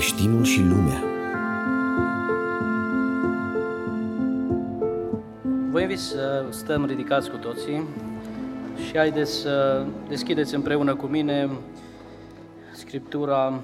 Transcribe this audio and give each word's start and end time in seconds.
Creștinul 0.00 0.44
și 0.44 0.62
lumea 0.62 1.02
Vă 5.70 5.80
invit 5.80 5.98
să 5.98 6.44
stăm 6.50 6.84
ridicați 6.84 7.30
cu 7.30 7.36
toții 7.36 7.84
și 8.86 8.96
haideți 8.96 9.32
să 9.32 9.86
deschideți 10.08 10.54
împreună 10.54 10.94
cu 10.94 11.06
mine 11.06 11.50
Scriptura 12.72 13.60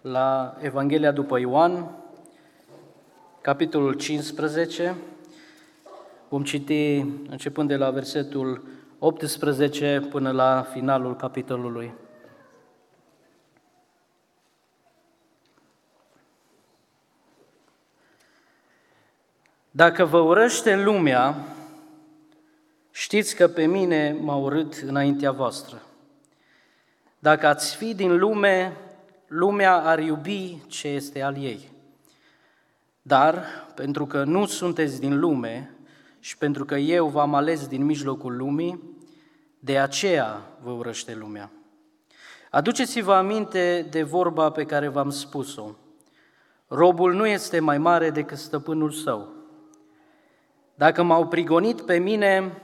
la 0.00 0.56
Evanghelia 0.60 1.12
după 1.12 1.38
Ioan, 1.38 1.90
capitolul 3.40 3.92
15. 3.92 4.94
Vom 6.28 6.42
citi 6.42 7.04
începând 7.30 7.68
de 7.68 7.76
la 7.76 7.90
versetul 7.90 8.62
18 8.98 10.06
până 10.10 10.30
la 10.30 10.66
finalul 10.72 11.16
capitolului. 11.16 12.03
Dacă 19.76 20.04
vă 20.04 20.18
urăște 20.18 20.76
lumea, 20.76 21.34
știți 22.90 23.36
că 23.36 23.48
pe 23.48 23.66
mine 23.66 24.16
m-a 24.20 24.36
urât 24.36 24.74
înaintea 24.74 25.30
voastră. 25.30 25.82
Dacă 27.18 27.46
ați 27.46 27.76
fi 27.76 27.94
din 27.94 28.18
lume, 28.18 28.76
lumea 29.26 29.76
ar 29.76 29.98
iubi 29.98 30.62
ce 30.66 30.88
este 30.88 31.22
al 31.22 31.36
ei. 31.36 31.72
Dar, 33.02 33.44
pentru 33.74 34.06
că 34.06 34.24
nu 34.24 34.46
sunteți 34.46 35.00
din 35.00 35.18
lume 35.18 35.76
și 36.20 36.38
pentru 36.38 36.64
că 36.64 36.74
eu 36.74 37.06
v-am 37.06 37.34
ales 37.34 37.66
din 37.66 37.84
mijlocul 37.84 38.36
lumii, 38.36 38.82
de 39.58 39.78
aceea 39.78 40.42
vă 40.62 40.70
urăște 40.70 41.14
lumea. 41.14 41.50
Aduceți-vă 42.50 43.14
aminte 43.14 43.86
de 43.90 44.02
vorba 44.02 44.50
pe 44.50 44.64
care 44.64 44.88
v-am 44.88 45.10
spus-o. 45.10 45.70
Robul 46.68 47.14
nu 47.14 47.26
este 47.26 47.60
mai 47.60 47.78
mare 47.78 48.10
decât 48.10 48.38
stăpânul 48.38 48.90
său. 48.90 49.42
Dacă 50.74 51.02
m-au 51.02 51.26
prigonit 51.26 51.80
pe 51.80 51.98
mine, 51.98 52.62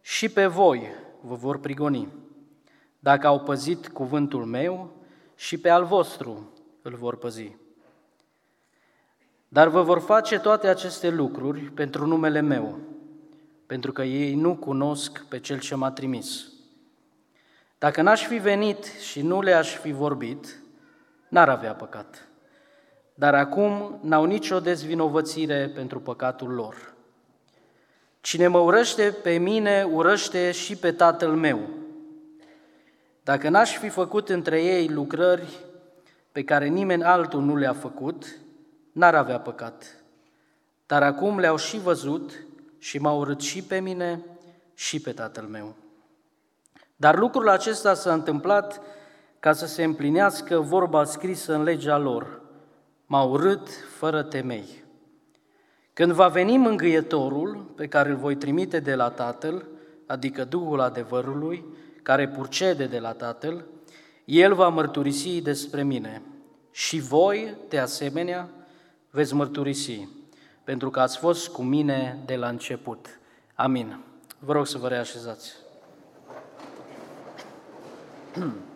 și 0.00 0.28
pe 0.28 0.46
voi 0.46 0.86
vă 1.20 1.34
vor 1.34 1.58
prigoni. 1.58 2.08
Dacă 2.98 3.26
au 3.26 3.40
păzit 3.40 3.88
cuvântul 3.88 4.44
meu, 4.44 4.90
și 5.34 5.58
pe 5.58 5.68
al 5.68 5.84
vostru 5.84 6.52
îl 6.82 6.94
vor 6.94 7.16
păzi. 7.16 7.56
Dar 9.48 9.68
vă 9.68 9.82
vor 9.82 9.98
face 9.98 10.38
toate 10.38 10.68
aceste 10.68 11.10
lucruri 11.10 11.60
pentru 11.60 12.06
numele 12.06 12.40
meu, 12.40 12.78
pentru 13.66 13.92
că 13.92 14.02
ei 14.02 14.34
nu 14.34 14.56
cunosc 14.56 15.24
pe 15.28 15.40
Cel 15.40 15.60
ce 15.60 15.74
m-a 15.74 15.90
trimis. 15.90 16.52
Dacă 17.78 18.02
n-aș 18.02 18.26
fi 18.26 18.36
venit 18.36 18.84
și 18.84 19.22
nu 19.22 19.40
le-aș 19.40 19.76
fi 19.76 19.92
vorbit, 19.92 20.62
n-ar 21.28 21.48
avea 21.48 21.74
păcat. 21.74 22.28
Dar 23.14 23.34
acum 23.34 23.98
n-au 24.02 24.24
nicio 24.24 24.60
dezvinovățire 24.60 25.70
pentru 25.74 26.00
păcatul 26.00 26.50
lor. 26.50 26.91
Cine 28.22 28.46
mă 28.46 28.58
urăște 28.58 29.16
pe 29.22 29.36
mine, 29.36 29.88
urăște 29.92 30.50
și 30.50 30.76
pe 30.76 30.92
Tatăl 30.92 31.30
meu. 31.30 31.68
Dacă 33.22 33.48
n-aș 33.48 33.76
fi 33.78 33.88
făcut 33.88 34.28
între 34.28 34.62
ei 34.62 34.88
lucrări 34.88 35.58
pe 36.32 36.44
care 36.44 36.66
nimeni 36.66 37.02
altul 37.04 37.42
nu 37.42 37.56
le-a 37.56 37.72
făcut, 37.72 38.38
n-ar 38.92 39.14
avea 39.14 39.40
păcat. 39.40 40.04
Dar 40.86 41.02
acum 41.02 41.38
le-au 41.38 41.56
și 41.56 41.78
văzut 41.78 42.32
și 42.78 42.98
m-au 42.98 43.18
urât 43.18 43.40
și 43.40 43.62
pe 43.62 43.80
mine 43.80 44.24
și 44.74 45.00
pe 45.00 45.12
Tatăl 45.12 45.44
meu. 45.44 45.74
Dar 46.96 47.18
lucrul 47.18 47.48
acesta 47.48 47.94
s-a 47.94 48.12
întâmplat 48.12 48.80
ca 49.40 49.52
să 49.52 49.66
se 49.66 49.84
împlinească 49.84 50.60
vorba 50.60 51.04
scrisă 51.04 51.54
în 51.54 51.62
legea 51.62 51.98
lor. 51.98 52.40
M-au 53.06 53.30
urât 53.30 53.68
fără 53.96 54.22
temei. 54.22 54.81
Când 55.92 56.12
va 56.12 56.28
veni 56.28 56.56
mângâietorul 56.56 57.72
pe 57.76 57.86
care 57.86 58.08
îl 58.10 58.16
voi 58.16 58.36
trimite 58.36 58.80
de 58.80 58.94
la 58.94 59.10
Tatăl, 59.10 59.66
adică 60.06 60.44
Duhul 60.44 60.80
adevărului, 60.80 61.64
care 62.02 62.28
purcede 62.28 62.86
de 62.86 62.98
la 62.98 63.12
Tatăl, 63.12 63.64
el 64.24 64.54
va 64.54 64.68
mărturisi 64.68 65.40
despre 65.40 65.82
mine. 65.82 66.22
Și 66.70 67.00
voi, 67.00 67.54
de 67.68 67.78
asemenea, 67.78 68.48
veți 69.10 69.34
mărturisi, 69.34 70.08
pentru 70.64 70.90
că 70.90 71.00
ați 71.00 71.18
fost 71.18 71.48
cu 71.48 71.62
mine 71.62 72.22
de 72.26 72.36
la 72.36 72.48
început. 72.48 73.20
Amin. 73.54 73.98
Vă 74.38 74.52
rog 74.52 74.66
să 74.66 74.78
vă 74.78 74.88
reașezați. 74.88 75.52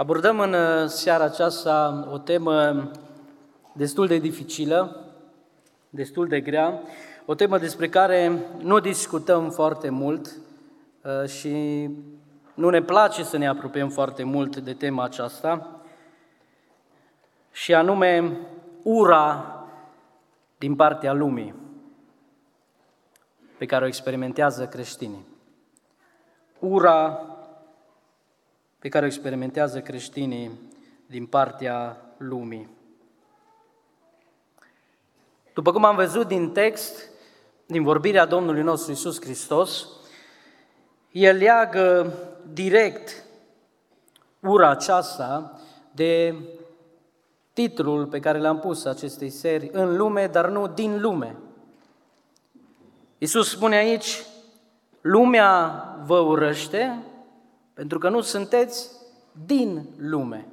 Abordăm 0.00 0.40
în 0.40 0.52
uh, 0.52 0.88
seara 0.88 1.24
aceasta 1.24 2.08
o 2.12 2.18
temă 2.18 2.90
destul 3.72 4.06
de 4.06 4.18
dificilă, 4.18 5.06
destul 5.90 6.28
de 6.28 6.40
grea, 6.40 6.80
o 7.24 7.34
temă 7.34 7.58
despre 7.58 7.88
care 7.88 8.32
nu 8.58 8.78
discutăm 8.78 9.50
foarte 9.50 9.90
mult 9.90 10.36
uh, 11.02 11.28
și 11.28 11.88
nu 12.54 12.68
ne 12.68 12.82
place 12.82 13.24
să 13.24 13.36
ne 13.36 13.48
apropiem 13.48 13.88
foarte 13.88 14.22
mult 14.22 14.56
de 14.56 14.72
tema 14.72 15.04
aceasta, 15.04 15.80
și 17.52 17.74
anume 17.74 18.38
ura 18.82 19.44
din 20.58 20.76
partea 20.76 21.12
lumii 21.12 21.54
pe 23.58 23.66
care 23.66 23.84
o 23.84 23.88
experimentează 23.88 24.66
creștinii. 24.66 25.26
Ura 26.58 27.24
pe 28.80 28.88
care 28.88 29.04
o 29.04 29.08
experimentează 29.08 29.80
creștinii 29.80 30.50
din 31.06 31.26
partea 31.26 31.96
lumii. 32.16 32.68
După 35.54 35.72
cum 35.72 35.84
am 35.84 35.96
văzut 35.96 36.26
din 36.26 36.52
text, 36.52 37.08
din 37.66 37.82
vorbirea 37.82 38.26
Domnului 38.26 38.62
nostru 38.62 38.92
Isus 38.92 39.20
Hristos, 39.20 39.86
el 41.10 41.36
leagă 41.36 42.12
direct 42.52 43.24
ura 44.40 44.70
aceasta 44.70 45.60
de 45.92 46.34
titlul 47.52 48.06
pe 48.06 48.20
care 48.20 48.38
l-am 48.38 48.58
pus 48.58 48.84
acestei 48.84 49.30
seri, 49.30 49.70
în 49.72 49.96
lume, 49.96 50.26
dar 50.26 50.48
nu 50.48 50.66
din 50.66 51.00
lume. 51.00 51.36
Isus 53.18 53.50
spune 53.50 53.76
aici, 53.76 54.22
lumea 55.00 55.84
vă 56.04 56.18
urăște 56.18 57.04
pentru 57.80 57.98
că 57.98 58.08
nu 58.08 58.20
sunteți 58.20 58.90
din 59.46 59.86
lume. 59.98 60.46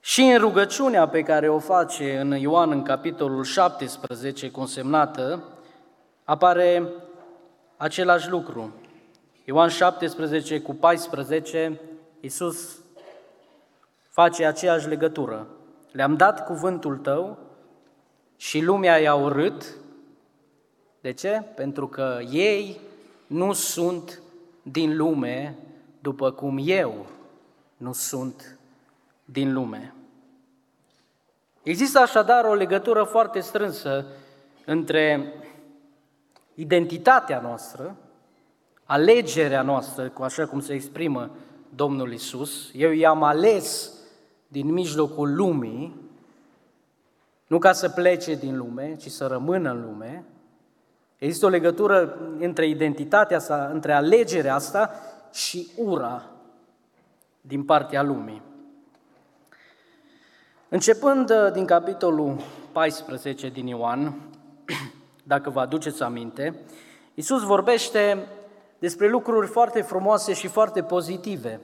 Și 0.00 0.22
în 0.22 0.38
rugăciunea 0.38 1.08
pe 1.08 1.22
care 1.22 1.48
o 1.48 1.58
face 1.58 2.18
în 2.18 2.30
Ioan 2.30 2.70
în 2.70 2.82
capitolul 2.82 3.44
17, 3.44 4.50
consemnată, 4.50 5.42
apare 6.24 6.88
același 7.76 8.30
lucru. 8.30 8.72
Ioan 9.44 9.68
17 9.68 10.60
cu 10.60 10.74
14, 10.74 11.80
Iisus 12.20 12.78
face 14.08 14.44
aceeași 14.44 14.88
legătură. 14.88 15.46
Le-am 15.92 16.16
dat 16.16 16.46
cuvântul 16.46 16.96
tău 16.96 17.38
și 18.36 18.60
lumea 18.60 18.96
i-a 18.96 19.14
urât. 19.14 19.76
De 21.00 21.12
ce? 21.12 21.42
Pentru 21.54 21.88
că 21.88 22.18
ei 22.30 22.80
nu 23.26 23.52
sunt 23.52 24.18
din 24.70 24.96
lume 24.96 25.56
după 26.00 26.30
cum 26.30 26.58
eu 26.60 27.06
nu 27.76 27.92
sunt 27.92 28.58
din 29.24 29.52
lume. 29.52 29.94
Există 31.62 31.98
așadar 31.98 32.44
o 32.44 32.54
legătură 32.54 33.02
foarte 33.02 33.40
strânsă 33.40 34.06
între 34.64 35.32
identitatea 36.54 37.40
noastră, 37.40 37.96
alegerea 38.84 39.62
noastră, 39.62 40.08
cu 40.08 40.22
așa 40.22 40.46
cum 40.46 40.60
se 40.60 40.72
exprimă 40.72 41.30
Domnul 41.74 42.12
Isus. 42.12 42.70
Eu 42.72 42.90
i-am 42.90 43.22
ales 43.22 43.92
din 44.48 44.72
mijlocul 44.72 45.34
lumii, 45.34 46.02
nu 47.46 47.58
ca 47.58 47.72
să 47.72 47.88
plece 47.88 48.34
din 48.34 48.56
lume, 48.56 48.96
ci 48.96 49.10
să 49.10 49.26
rămână 49.26 49.70
în 49.70 49.82
lume, 49.82 50.24
Există 51.24 51.46
o 51.46 51.48
legătură 51.48 52.18
între 52.38 52.66
identitatea 52.66 53.38
sa, 53.38 53.70
între 53.72 53.92
alegerea 53.92 54.54
asta 54.54 54.90
și 55.32 55.68
ura 55.76 56.22
din 57.40 57.64
partea 57.64 58.02
lumii. 58.02 58.42
Începând 60.68 61.30
uh, 61.30 61.52
din 61.52 61.64
capitolul 61.64 62.36
14 62.72 63.48
din 63.48 63.66
Ioan, 63.66 64.14
dacă 65.32 65.50
vă 65.50 65.60
aduceți 65.60 66.02
aminte, 66.02 66.54
Iisus 67.14 67.42
vorbește 67.42 68.26
despre 68.78 69.08
lucruri 69.08 69.46
foarte 69.46 69.82
frumoase 69.82 70.32
și 70.32 70.46
foarte 70.46 70.82
pozitive. 70.82 71.60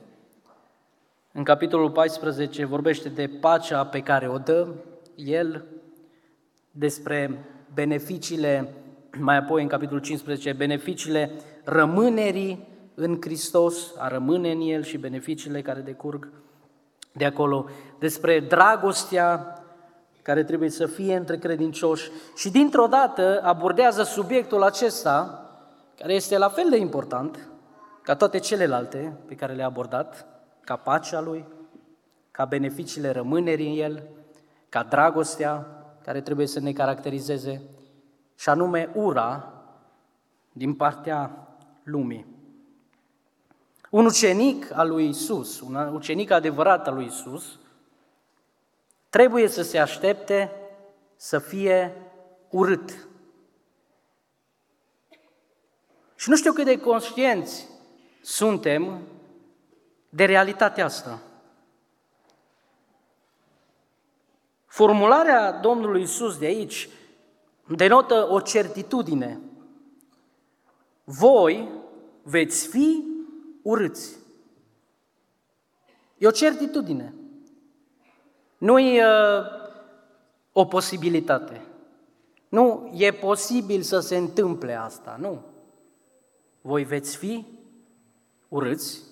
În 1.33 1.45
capitolul 1.45 1.91
14 1.91 2.65
vorbește 2.65 3.09
de 3.09 3.31
pacea 3.41 3.87
pe 3.87 4.01
care 4.01 4.29
o 4.29 4.39
dă 4.39 4.69
El, 5.15 5.65
despre 6.71 7.45
beneficiile 7.75 8.75
mai 9.19 9.37
apoi 9.37 9.62
în 9.62 9.69
capitolul 9.69 10.03
15 10.03 10.53
beneficiile 10.53 11.31
rămânerii 11.65 12.69
în 12.95 13.17
Hristos, 13.21 13.95
a 13.99 14.09
rămâne 14.09 14.51
în 14.51 14.61
El 14.61 14.83
și 14.83 14.99
beneficiile 14.99 15.62
care 15.62 15.81
decurg 15.81 16.29
de 17.12 17.25
acolo, 17.25 17.67
despre 17.99 18.41
dragostea 18.41 19.55
care 20.23 20.45
trebuie 20.45 20.71
să 20.71 20.87
fie 20.87 21.17
între 21.17 21.39
credincioși. 21.39 22.11
Și 22.37 22.51
dintr-o 22.51 22.87
dată 22.87 23.41
abordează 23.43 24.03
subiectul 24.03 24.62
acesta, 24.62 25.45
care 25.99 26.15
este 26.15 26.39
la 26.39 26.49
fel 26.49 26.67
de 26.71 26.77
important 26.77 27.49
ca 28.03 28.15
toate 28.15 28.39
celelalte 28.39 29.17
pe 29.27 29.35
care 29.35 29.53
le-a 29.53 29.67
abordat, 29.67 30.27
ca 30.61 30.77
pacea 30.77 31.21
Lui, 31.21 31.47
ca 32.31 32.45
beneficiile 32.45 33.11
rămânerii 33.11 33.71
în 33.71 33.85
El, 33.85 34.03
ca 34.69 34.83
dragostea 34.83 35.67
care 36.05 36.21
trebuie 36.21 36.47
să 36.47 36.61
ne 36.61 36.73
caracterizeze, 36.73 37.62
și 38.40 38.48
anume 38.48 38.90
ura 38.94 39.52
din 40.52 40.75
partea 40.75 41.48
lumii. 41.82 42.26
Un 43.90 44.04
ucenic 44.04 44.72
al 44.72 44.88
lui 44.88 45.08
Isus, 45.08 45.60
un 45.60 45.75
ucenic 45.75 46.31
adevărat 46.31 46.87
al 46.87 46.94
lui 46.94 47.04
Isus, 47.04 47.58
trebuie 49.10 49.48
să 49.48 49.62
se 49.62 49.78
aștepte 49.78 50.52
să 51.16 51.38
fie 51.38 51.96
urât. 52.50 53.08
Și 56.16 56.28
nu 56.28 56.37
știu 56.37 56.52
cât 56.52 56.64
de 56.64 56.81
conștienți 56.81 57.69
suntem 58.20 59.00
de 60.08 60.25
realitatea 60.25 60.84
asta. 60.84 61.19
Formularea 64.66 65.52
Domnului 65.52 66.02
Isus 66.02 66.38
de 66.38 66.46
aici 66.46 66.88
denotă 67.76 68.26
o 68.31 68.40
certitudine. 68.40 69.40
Voi 71.05 71.69
veți 72.22 72.69
fi 72.69 73.05
urâți. 73.62 74.17
E 76.19 76.26
o 76.26 76.31
certitudine. 76.31 77.14
Nu 78.58 78.78
e 78.78 79.05
uh, 79.05 79.44
o 80.52 80.64
posibilitate. 80.64 81.64
Nu 82.49 82.90
e 82.94 83.12
posibil 83.12 83.82
să 83.82 84.00
se 84.00 84.16
întâmple 84.16 84.75
asta, 84.75 85.16
nu. 85.20 85.44
Voi 86.61 86.84
veți 86.84 87.16
fi 87.16 87.46
urâți 88.49 89.02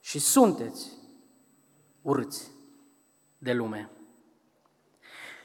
și 0.00 0.18
sunteți 0.18 0.92
urâți 2.02 2.50
de 3.38 3.52
lume. 3.52 3.90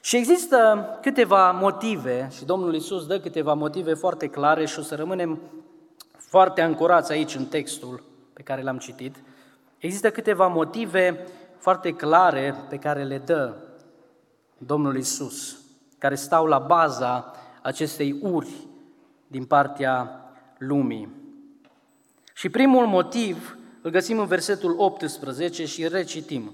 Și 0.01 0.17
există 0.17 0.89
câteva 1.01 1.51
motive, 1.51 2.29
și 2.35 2.45
Domnul 2.45 2.75
Isus 2.75 3.05
dă 3.05 3.19
câteva 3.19 3.53
motive 3.53 3.93
foarte 3.93 4.27
clare 4.27 4.65
și 4.65 4.79
o 4.79 4.81
să 4.81 4.95
rămânem 4.95 5.39
foarte 6.17 6.61
ancorați 6.61 7.11
aici 7.11 7.35
în 7.35 7.45
textul 7.45 8.03
pe 8.33 8.41
care 8.41 8.61
l-am 8.61 8.77
citit. 8.77 9.15
Există 9.77 10.11
câteva 10.11 10.47
motive 10.47 11.27
foarte 11.57 11.91
clare 11.91 12.55
pe 12.69 12.77
care 12.77 13.03
le 13.03 13.17
dă 13.17 13.53
Domnul 14.57 14.97
Isus, 14.97 15.59
care 15.97 16.15
stau 16.15 16.45
la 16.45 16.59
baza 16.59 17.35
acestei 17.61 18.19
uri 18.21 18.67
din 19.27 19.45
partea 19.45 20.21
lumii. 20.57 21.09
Și 22.33 22.49
primul 22.49 22.85
motiv 22.85 23.57
îl 23.81 23.91
găsim 23.91 24.19
în 24.19 24.25
versetul 24.25 24.75
18 24.77 25.65
și 25.65 25.87
recitim. 25.87 26.51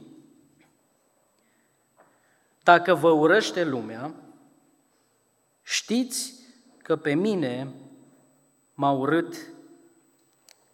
Dacă 2.67 2.93
vă 2.93 3.09
urăște 3.09 3.63
lumea, 3.63 4.13
știți 5.63 6.33
că 6.77 6.95
pe 6.95 7.13
mine 7.13 7.73
m-a 8.73 8.91
urât 8.91 9.35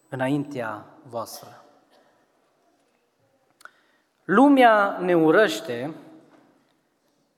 înaintea 0.09 0.85
voastră. 1.03 1.65
Lumea 4.23 4.97
ne 5.01 5.15
urăște 5.15 5.93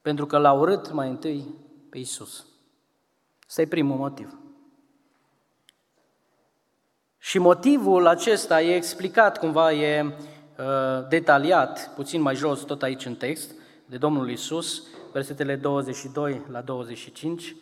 pentru 0.02 0.26
că 0.26 0.38
l-a 0.38 0.54
urât 0.54 0.92
mai 0.92 1.10
întâi 1.10 1.56
pe 1.90 1.98
Isus. 1.98 2.46
Asta 3.48 3.62
e 3.62 3.68
primul 3.68 3.98
motiv. 3.98 4.38
Și 7.18 7.38
motivul 7.38 8.08
acesta 8.08 8.62
e 8.62 8.76
explicat 8.76 9.38
cumva, 9.38 9.72
e 9.72 10.02
uh, 10.04 11.08
detaliat, 11.10 11.92
puțin 11.96 12.22
mai 12.22 12.36
jos, 12.36 12.62
tot 12.62 12.84
aici 12.84 13.06
în 13.06 13.16
text, 13.16 13.64
de 13.86 13.98
Domnul 13.98 14.30
Isus, 14.30 14.84
versetele 15.12 15.56
22 15.56 16.42
la 16.52 16.62
25, 16.62 17.56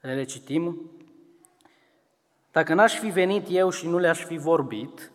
le 0.00 0.14
recitim. 0.14 0.90
Dacă 2.52 2.74
n-aș 2.74 2.98
fi 2.98 3.08
venit 3.08 3.46
eu 3.50 3.70
și 3.70 3.88
nu 3.88 3.98
le-aș 3.98 4.24
fi 4.24 4.36
vorbit, 4.36 5.12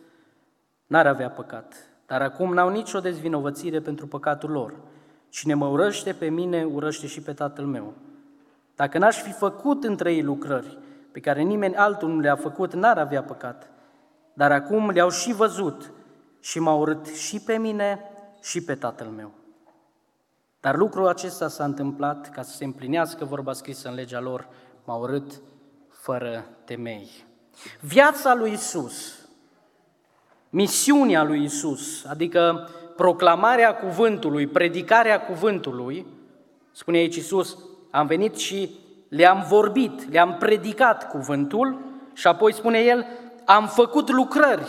n-ar 0.86 1.06
avea 1.06 1.30
păcat. 1.30 1.74
Dar 2.06 2.22
acum 2.22 2.52
n-au 2.54 2.68
nicio 2.68 3.00
dezvinovățire 3.00 3.80
pentru 3.80 4.06
păcatul 4.06 4.50
lor. 4.50 4.74
Cine 5.28 5.54
mă 5.54 5.66
urăște 5.66 6.12
pe 6.12 6.28
mine, 6.28 6.64
urăște 6.64 7.06
și 7.06 7.20
pe 7.20 7.32
tatăl 7.32 7.64
meu. 7.64 7.94
Dacă 8.76 8.98
n-aș 8.98 9.22
fi 9.22 9.32
făcut 9.32 9.84
între 9.84 10.12
ei 10.12 10.22
lucrări 10.22 10.78
pe 11.12 11.20
care 11.20 11.42
nimeni 11.42 11.76
altul 11.76 12.08
nu 12.08 12.20
le-a 12.20 12.36
făcut, 12.36 12.74
n-ar 12.74 12.98
avea 12.98 13.22
păcat. 13.22 13.70
Dar 14.32 14.52
acum 14.52 14.90
le-au 14.90 15.10
și 15.10 15.32
văzut 15.32 15.92
și 16.40 16.58
m-au 16.58 16.80
urât 16.80 17.06
și 17.06 17.40
pe 17.40 17.58
mine 17.58 18.00
și 18.42 18.64
pe 18.64 18.74
tatăl 18.74 19.06
meu. 19.06 19.41
Dar 20.62 20.76
lucrul 20.76 21.06
acesta 21.06 21.48
s-a 21.48 21.64
întâmplat 21.64 22.30
ca 22.30 22.42
să 22.42 22.56
se 22.56 22.64
împlinească 22.64 23.24
vorba 23.24 23.52
scrisă 23.52 23.88
în 23.88 23.94
legea 23.94 24.20
lor, 24.20 24.48
m-au 24.84 25.00
urât 25.00 25.40
fără 25.88 26.44
temei. 26.64 27.10
Viața 27.80 28.34
lui 28.34 28.52
Isus, 28.52 29.18
misiunea 30.50 31.22
lui 31.22 31.44
Isus, 31.44 32.04
adică 32.04 32.68
proclamarea 32.96 33.76
cuvântului, 33.76 34.46
predicarea 34.46 35.20
cuvântului, 35.20 36.06
spune 36.72 36.98
aici 36.98 37.16
Isus, 37.16 37.58
am 37.90 38.06
venit 38.06 38.36
și 38.36 38.78
le-am 39.08 39.44
vorbit, 39.48 40.12
le-am 40.12 40.36
predicat 40.38 41.10
cuvântul 41.10 41.78
și 42.12 42.26
apoi 42.26 42.52
spune 42.52 42.78
el, 42.78 43.06
am 43.44 43.66
făcut 43.66 44.10
lucrări. 44.10 44.68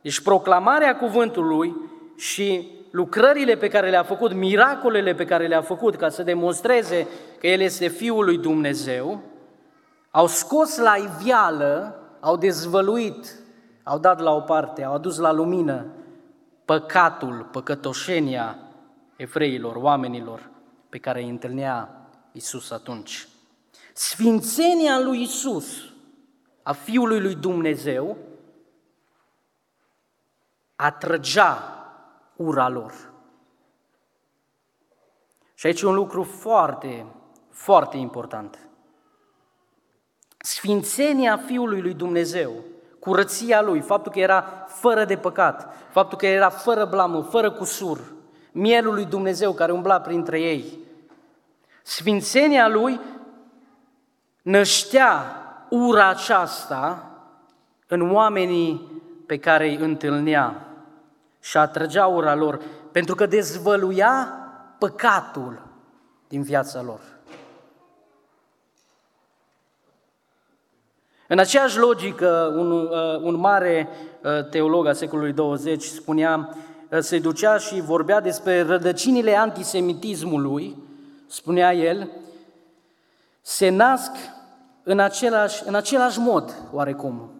Deci 0.00 0.20
proclamarea 0.20 0.96
cuvântului 0.96 1.76
și 2.16 2.78
lucrările 2.90 3.56
pe 3.56 3.68
care 3.68 3.90
le-a 3.90 4.02
făcut, 4.02 4.32
miracolele 4.32 5.14
pe 5.14 5.24
care 5.24 5.46
le-a 5.46 5.62
făcut 5.62 5.96
ca 5.96 6.08
să 6.08 6.22
demonstreze 6.22 7.06
că 7.38 7.46
El 7.46 7.60
este 7.60 7.88
Fiul 7.88 8.24
lui 8.24 8.38
Dumnezeu, 8.38 9.20
au 10.10 10.26
scos 10.26 10.76
la 10.76 10.96
ivială, 10.96 12.00
au 12.20 12.36
dezvăluit, 12.36 13.34
au 13.82 13.98
dat 13.98 14.20
la 14.20 14.30
o 14.30 14.40
parte, 14.40 14.84
au 14.84 14.94
adus 14.94 15.18
la 15.18 15.32
lumină 15.32 15.86
păcatul, 16.64 17.48
păcătoșenia 17.52 18.58
evreilor, 19.16 19.76
oamenilor 19.76 20.50
pe 20.88 20.98
care 20.98 21.22
îi 21.22 21.28
întâlnea 21.28 22.08
Isus 22.32 22.70
atunci. 22.70 23.28
Sfințenia 23.92 25.00
lui 25.00 25.22
Isus, 25.22 25.66
a 26.62 26.72
Fiului 26.72 27.20
lui 27.20 27.34
Dumnezeu, 27.34 28.16
atrăgea 30.76 31.79
ura 32.44 32.68
lor. 32.68 32.92
Și 35.54 35.66
aici 35.66 35.80
e 35.80 35.86
un 35.86 35.94
lucru 35.94 36.22
foarte, 36.22 37.06
foarte 37.50 37.96
important. 37.96 38.58
Sfințenia 40.38 41.36
Fiului 41.36 41.80
lui 41.80 41.94
Dumnezeu, 41.94 42.52
curăția 42.98 43.62
Lui, 43.62 43.80
faptul 43.80 44.12
că 44.12 44.18
era 44.18 44.66
fără 44.68 45.04
de 45.04 45.16
păcat, 45.16 45.74
faptul 45.90 46.18
că 46.18 46.26
era 46.26 46.48
fără 46.48 46.84
blamă, 46.84 47.22
fără 47.22 47.50
cusur, 47.50 48.00
mielul 48.52 48.94
lui 48.94 49.04
Dumnezeu 49.04 49.52
care 49.52 49.72
umbla 49.72 50.00
printre 50.00 50.40
ei. 50.40 50.78
Sfințenia 51.82 52.68
Lui 52.68 53.00
năștea 54.42 55.22
ura 55.68 56.08
aceasta 56.08 57.10
în 57.86 58.12
oamenii 58.12 59.02
pe 59.26 59.38
care 59.38 59.68
îi 59.68 59.76
întâlnea 59.76 60.69
și 61.40 61.56
atrăgea 61.56 62.06
ura 62.06 62.34
lor, 62.34 62.60
pentru 62.92 63.14
că 63.14 63.26
dezvăluia 63.26 64.34
păcatul 64.78 65.62
din 66.28 66.42
viața 66.42 66.82
lor. 66.82 67.00
În 71.32 71.38
aceeași 71.38 71.78
logică, 71.78 72.52
un, 72.56 72.70
uh, 72.70 73.20
un 73.20 73.34
mare 73.34 73.88
uh, 74.22 74.48
teolog 74.48 74.86
al 74.86 74.94
secolului 74.94 75.32
20 75.32 75.84
spunea, 75.84 76.56
uh, 76.90 76.98
se 76.98 77.18
ducea 77.18 77.58
și 77.58 77.80
vorbea 77.80 78.20
despre 78.20 78.62
rădăcinile 78.62 79.36
antisemitismului, 79.36 80.76
spunea 81.26 81.74
el, 81.74 82.10
se 83.40 83.68
nasc 83.68 84.12
în 84.82 84.98
același, 84.98 85.62
în 85.66 85.74
același 85.74 86.18
mod, 86.18 86.54
oarecum. 86.72 87.30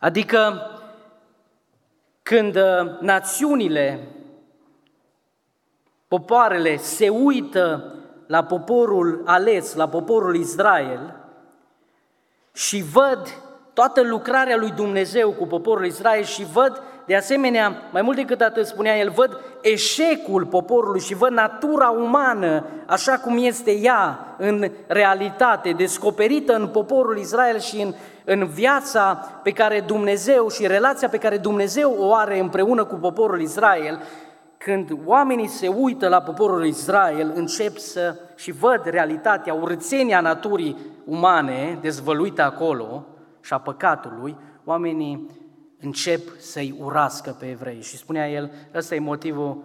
Adică 0.00 0.70
când 2.26 2.56
uh, 2.56 2.98
națiunile, 3.00 4.08
popoarele 6.08 6.76
se 6.76 7.08
uită 7.08 7.94
la 8.26 8.44
poporul 8.44 9.22
ales, 9.24 9.74
la 9.74 9.88
poporul 9.88 10.36
Israel 10.36 11.16
și 12.52 12.82
văd 12.82 13.42
toată 13.72 14.02
lucrarea 14.02 14.56
lui 14.56 14.70
Dumnezeu 14.70 15.32
cu 15.32 15.46
poporul 15.46 15.86
Israel 15.86 16.22
și 16.22 16.44
văd, 16.44 16.82
de 17.06 17.16
asemenea, 17.16 17.82
mai 17.92 18.02
mult 18.02 18.16
decât 18.16 18.40
atât 18.40 18.66
spunea 18.66 18.98
el, 18.98 19.10
văd 19.10 19.40
eșecul 19.60 20.46
poporului 20.46 21.00
și 21.00 21.14
văd 21.14 21.30
natura 21.30 21.88
umană 21.88 22.64
așa 22.86 23.12
cum 23.12 23.38
este 23.38 23.70
ea 23.78 24.34
în 24.38 24.70
realitate, 24.86 25.70
descoperită 25.70 26.54
în 26.54 26.66
poporul 26.66 27.18
Israel 27.18 27.58
și 27.58 27.80
în, 27.80 27.94
în 28.24 28.46
viața 28.46 29.14
pe 29.42 29.50
care 29.50 29.80
Dumnezeu 29.86 30.48
și 30.48 30.66
relația 30.66 31.08
pe 31.08 31.18
care 31.18 31.36
Dumnezeu 31.36 31.96
o 31.98 32.14
are 32.14 32.38
împreună 32.38 32.84
cu 32.84 32.94
poporul 32.94 33.40
Israel, 33.40 34.02
când 34.58 34.98
oamenii 35.04 35.48
se 35.48 35.68
uită 35.68 36.08
la 36.08 36.20
poporul 36.20 36.66
Israel, 36.66 37.32
încep 37.34 37.76
să 37.76 38.14
și 38.36 38.52
văd 38.52 38.80
realitatea, 38.84 39.54
urțenia 39.54 40.20
naturii 40.20 40.76
umane 41.04 41.78
dezvăluită 41.80 42.42
acolo 42.42 43.06
și 43.40 43.52
a 43.52 43.58
păcatului, 43.58 44.36
oamenii 44.64 45.30
încep 45.80 46.40
să-i 46.40 46.74
urască 46.78 47.36
pe 47.38 47.50
evrei. 47.50 47.82
Și 47.82 47.96
spunea 47.96 48.30
el, 48.30 48.52
ăsta 48.74 48.94
e 48.94 48.98
motivul 48.98 49.64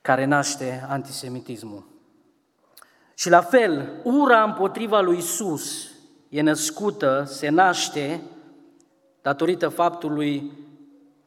care 0.00 0.24
naște 0.24 0.86
antisemitismul. 0.88 1.88
Și 3.14 3.30
la 3.30 3.40
fel, 3.40 4.00
ura 4.04 4.42
împotriva 4.42 5.00
lui 5.00 5.16
Isus 5.16 5.90
e 6.28 6.40
născută, 6.40 7.24
se 7.26 7.48
naște 7.48 8.20
datorită 9.22 9.68
faptului 9.68 10.52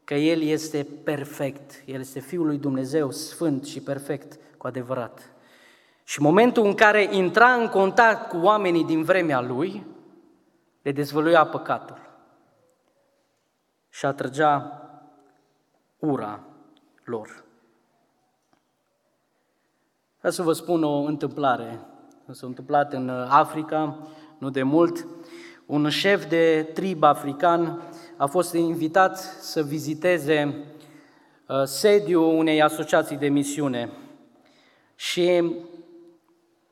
că 0.03 0.13
El 0.13 0.41
este 0.41 0.87
perfect, 1.03 1.83
El 1.85 1.99
este 1.99 2.19
Fiul 2.19 2.45
lui 2.45 2.57
Dumnezeu, 2.57 3.11
sfânt 3.11 3.65
și 3.65 3.81
perfect 3.81 4.39
cu 4.57 4.67
adevărat. 4.67 5.21
Și 6.03 6.21
momentul 6.21 6.65
în 6.65 6.73
care 6.73 7.15
intra 7.15 7.53
în 7.53 7.67
contact 7.67 8.29
cu 8.29 8.37
oamenii 8.37 8.85
din 8.85 9.03
vremea 9.03 9.41
Lui, 9.41 9.85
le 10.81 10.91
dezvăluia 10.91 11.45
păcatul 11.45 12.02
și 13.93 14.05
atrăgea 14.05 14.81
ura 15.99 16.43
lor. 17.03 17.43
Vreau 20.17 20.33
să 20.33 20.41
vă 20.41 20.53
spun 20.53 20.83
o 20.83 20.97
întâmplare. 20.97 21.79
S-a 22.31 22.47
întâmplat 22.47 22.93
în 22.93 23.09
Africa, 23.29 24.07
nu 24.37 24.49
de 24.49 24.63
mult. 24.63 25.07
Un 25.65 25.89
șef 25.89 26.25
de 26.25 26.69
trib 26.73 27.03
african 27.03 27.81
a 28.17 28.25
fost 28.25 28.53
invitat 28.53 29.17
să 29.17 29.63
viziteze 29.63 30.65
uh, 31.47 31.63
sediul 31.63 32.37
unei 32.37 32.61
asociații 32.61 33.17
de 33.17 33.27
misiune. 33.27 33.89
Și 34.95 35.55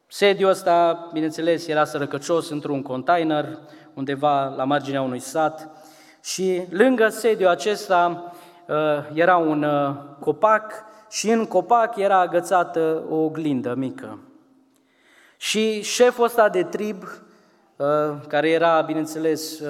sediul 0.08 0.50
ăsta, 0.50 1.10
bineînțeles, 1.14 1.68
era 1.68 1.86
sărăcăcios 1.86 2.50
într-un 2.50 2.82
container 2.82 3.60
undeva 3.94 4.46
la 4.46 4.64
marginea 4.64 5.02
unui 5.02 5.20
sat 5.20 5.81
și 6.24 6.62
lângă 6.70 7.10
sediul 7.10 7.50
acesta 7.50 8.34
uh, 8.68 8.76
era 9.14 9.38
un 9.38 9.64
uh, 9.64 9.96
copac 10.20 10.72
și 11.10 11.30
în 11.30 11.46
copac 11.46 11.96
era 11.96 12.20
agățată 12.20 13.04
o 13.10 13.16
oglindă 13.16 13.74
mică. 13.78 14.20
Și 15.38 15.82
șeful 15.82 16.24
ăsta 16.24 16.50
de 16.50 16.64
trib, 16.64 17.04
care 18.28 18.50
era, 18.50 18.82
bineînțeles, 18.82 19.62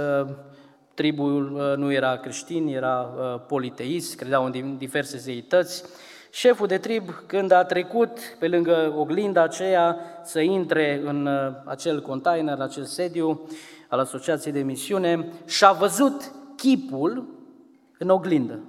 tribul 0.93 1.53
uh, 1.53 1.77
nu 1.77 1.91
era 1.91 2.17
creștin, 2.17 2.67
era 2.67 3.13
uh, 3.15 3.41
politeist, 3.48 4.15
credeau 4.15 4.46
în 4.46 4.77
diverse 4.77 5.17
zeități. 5.17 5.84
Șeful 6.31 6.67
de 6.67 6.77
trib, 6.77 7.10
când 7.25 7.51
a 7.51 7.63
trecut 7.63 8.20
pe 8.39 8.48
lângă 8.48 8.93
oglinda 8.98 9.43
aceea 9.43 9.98
să 10.24 10.39
intre 10.39 11.01
în 11.05 11.25
uh, 11.25 11.53
acel 11.65 12.01
container, 12.01 12.60
acel 12.60 12.84
sediu 12.84 13.48
al 13.88 14.00
Asociației 14.00 14.53
de 14.53 14.60
Misiune, 14.62 15.27
și-a 15.46 15.72
văzut 15.72 16.31
chipul 16.61 17.27
în 17.97 18.09
oglindă. 18.09 18.59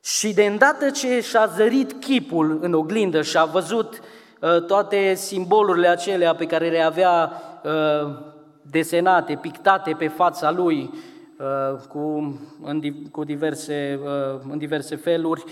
Și 0.00 0.34
de 0.34 0.44
îndată 0.44 0.90
ce 0.90 1.20
și-a 1.20 1.46
zărit 1.46 1.92
chipul 1.92 2.58
în 2.60 2.72
oglindă 2.72 3.22
și 3.22 3.38
a 3.38 3.44
văzut 3.44 4.00
uh, 4.40 4.64
toate 4.66 5.14
simbolurile 5.14 5.88
acelea 5.88 6.34
pe 6.34 6.46
care 6.46 6.70
le 6.70 6.80
avea 6.80 7.32
uh, 7.64 8.10
desenate, 8.62 9.38
pictate 9.40 9.94
pe 9.98 10.08
fața 10.08 10.50
lui 10.50 10.90
uh, 11.38 11.78
cu, 11.88 11.98
în, 12.62 12.82
cu 13.10 13.24
diverse, 13.24 14.00
uh, 14.02 14.40
în 14.50 14.58
diverse 14.58 14.96
feluri. 14.96 15.44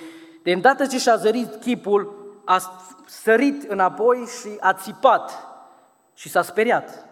De 0.42 0.52
îndată 0.52 0.86
ce 0.86 0.98
și-a 0.98 1.16
zărit 1.16 1.54
chipul, 1.54 2.26
a 2.44 2.60
sărit 3.06 3.70
înapoi 3.70 4.16
și 4.40 4.56
a 4.60 4.72
țipat 4.72 5.32
și 6.14 6.28
s-a 6.28 6.42
speriat. 6.42 7.06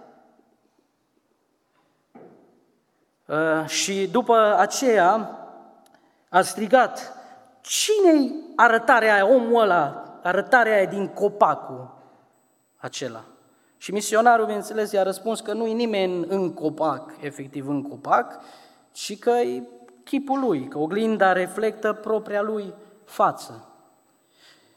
Uh, 3.23 3.23
și 3.66 4.08
după 4.12 4.56
aceea 4.58 5.38
a 6.28 6.40
strigat, 6.40 7.16
cine-i 7.60 8.34
arătarea 8.56 9.14
aia, 9.14 9.26
omul 9.26 9.60
ăla, 9.60 10.18
arătarea 10.22 10.74
aia 10.74 10.84
din 10.84 11.06
copacul 11.08 11.94
acela? 12.76 13.24
Și 13.76 13.92
misionarul, 13.92 14.44
bineînțeles, 14.44 14.92
i-a 14.92 15.02
răspuns 15.02 15.40
că 15.40 15.52
nu-i 15.52 15.72
nimeni 15.72 16.24
în 16.28 16.54
copac, 16.54 17.10
efectiv 17.20 17.68
în 17.68 17.82
copac, 17.82 18.40
ci 18.92 19.18
că 19.18 19.30
e 19.30 19.62
chipul 20.04 20.40
lui, 20.40 20.68
că 20.68 20.78
oglinda 20.78 21.32
reflectă 21.32 21.92
propria 21.92 22.42
lui 22.42 22.74
față. 23.04 23.68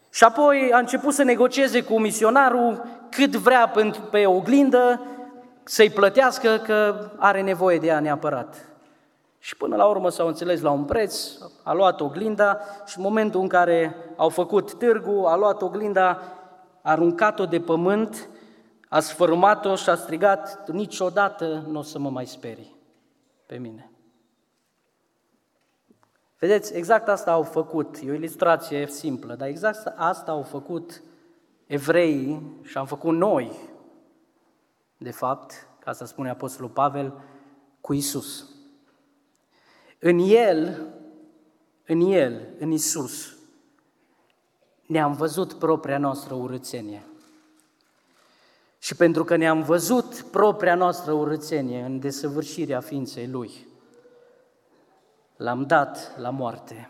Și 0.10 0.24
apoi 0.24 0.72
a 0.74 0.78
început 0.78 1.14
să 1.14 1.24
negocieze 1.24 1.84
cu 1.84 2.00
misionarul 2.00 2.86
cât 3.10 3.36
vrea 3.36 3.74
pe 4.12 4.26
oglindă 4.26 5.02
să-i 5.68 5.90
plătească 5.90 6.62
că 6.64 7.10
are 7.18 7.42
nevoie 7.42 7.80
de 7.80 7.88
ea 7.88 8.00
neapărat. 8.00 8.56
Și 9.40 9.58
până 9.58 9.76
la 9.76 9.86
urmă 9.86 10.10
s-au 10.10 10.28
înțeles 10.28 10.62
la 10.62 10.72
un 10.72 10.84
preț, 10.84 11.28
a 11.64 11.74
luat 11.74 12.02
oglinda 12.02 12.60
și 12.86 12.98
în 12.98 13.04
momentul 13.04 13.42
în 13.42 13.48
care 13.48 13.96
au 14.16 14.30
făcut 14.30 14.74
târgu, 14.74 15.26
a 15.26 15.36
luat 15.36 15.62
oglinda, 15.62 16.10
a 16.82 16.92
aruncat-o 16.92 17.46
de 17.46 17.60
pământ 17.60 18.30
a 18.90 19.00
sfârmat-o 19.00 19.76
și 19.76 19.90
a 19.90 19.96
strigat, 19.96 20.70
niciodată 20.70 21.64
nu 21.68 21.80
o 21.80 21.82
să 21.82 22.00
mă 22.00 22.10
mai 22.10 22.26
sperii 22.26 22.76
pe 23.46 23.58
mine. 23.58 23.92
Vedeți, 26.40 26.76
exact 26.76 27.08
asta 27.08 27.32
au 27.32 27.44
făcut, 27.44 27.98
e 28.06 28.12
o 28.12 28.14
ilustrație 28.14 28.88
simplă, 28.88 29.36
dar 29.36 29.48
exact 29.48 29.94
asta 29.96 30.32
au 30.32 30.42
făcut 30.42 31.02
evreii 31.66 32.60
și 32.64 32.78
am 32.78 32.86
făcut 32.86 33.14
noi, 33.14 33.52
de 34.98 35.12
fapt, 35.12 35.68
ca 35.80 35.94
să 35.94 36.06
spune 36.06 36.30
Apostolul 36.30 36.70
Pavel, 36.70 37.22
cu 37.82 37.94
Isus. 37.94 38.46
În 40.00 40.20
El, 40.20 40.88
în 41.86 42.00
El, 42.00 42.48
în 42.60 42.72
Isus, 42.72 43.36
ne-am 44.86 45.14
văzut 45.14 45.54
propria 45.54 45.98
noastră 45.98 46.34
urățenie. 46.34 47.06
Și 48.80 48.96
pentru 48.96 49.24
că 49.24 49.36
ne-am 49.36 49.62
văzut 49.62 50.22
propria 50.22 50.76
noastră 50.76 51.12
urățenie 51.12 51.82
în 51.82 52.00
desăvârșirea 52.00 52.80
ființei 52.80 53.28
Lui, 53.28 53.68
l-am 55.36 55.66
dat 55.66 56.18
la 56.18 56.30
moarte, 56.30 56.90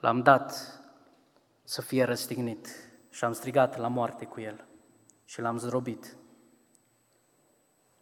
l-am 0.00 0.22
dat 0.22 0.80
să 1.64 1.82
fie 1.82 2.04
răstignit 2.04 2.68
și 3.10 3.24
am 3.24 3.32
strigat 3.32 3.78
la 3.78 3.88
moarte 3.88 4.24
cu 4.24 4.40
El 4.40 4.64
și 5.24 5.40
l-am 5.40 5.58
zdrobit. 5.58 6.16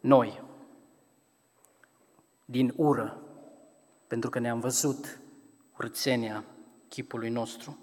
Noi, 0.03 0.41
din 2.45 2.73
ură, 2.75 3.21
pentru 4.07 4.29
că 4.29 4.39
ne-am 4.39 4.59
văzut 4.59 5.19
urțenia 5.77 6.43
chipului 6.87 7.29
nostru. 7.29 7.77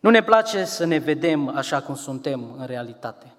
Nu 0.00 0.10
ne 0.10 0.22
place 0.22 0.64
să 0.64 0.84
ne 0.84 0.98
vedem 0.98 1.48
așa 1.48 1.82
cum 1.82 1.94
suntem 1.94 2.52
în 2.52 2.66
realitate. 2.66 3.34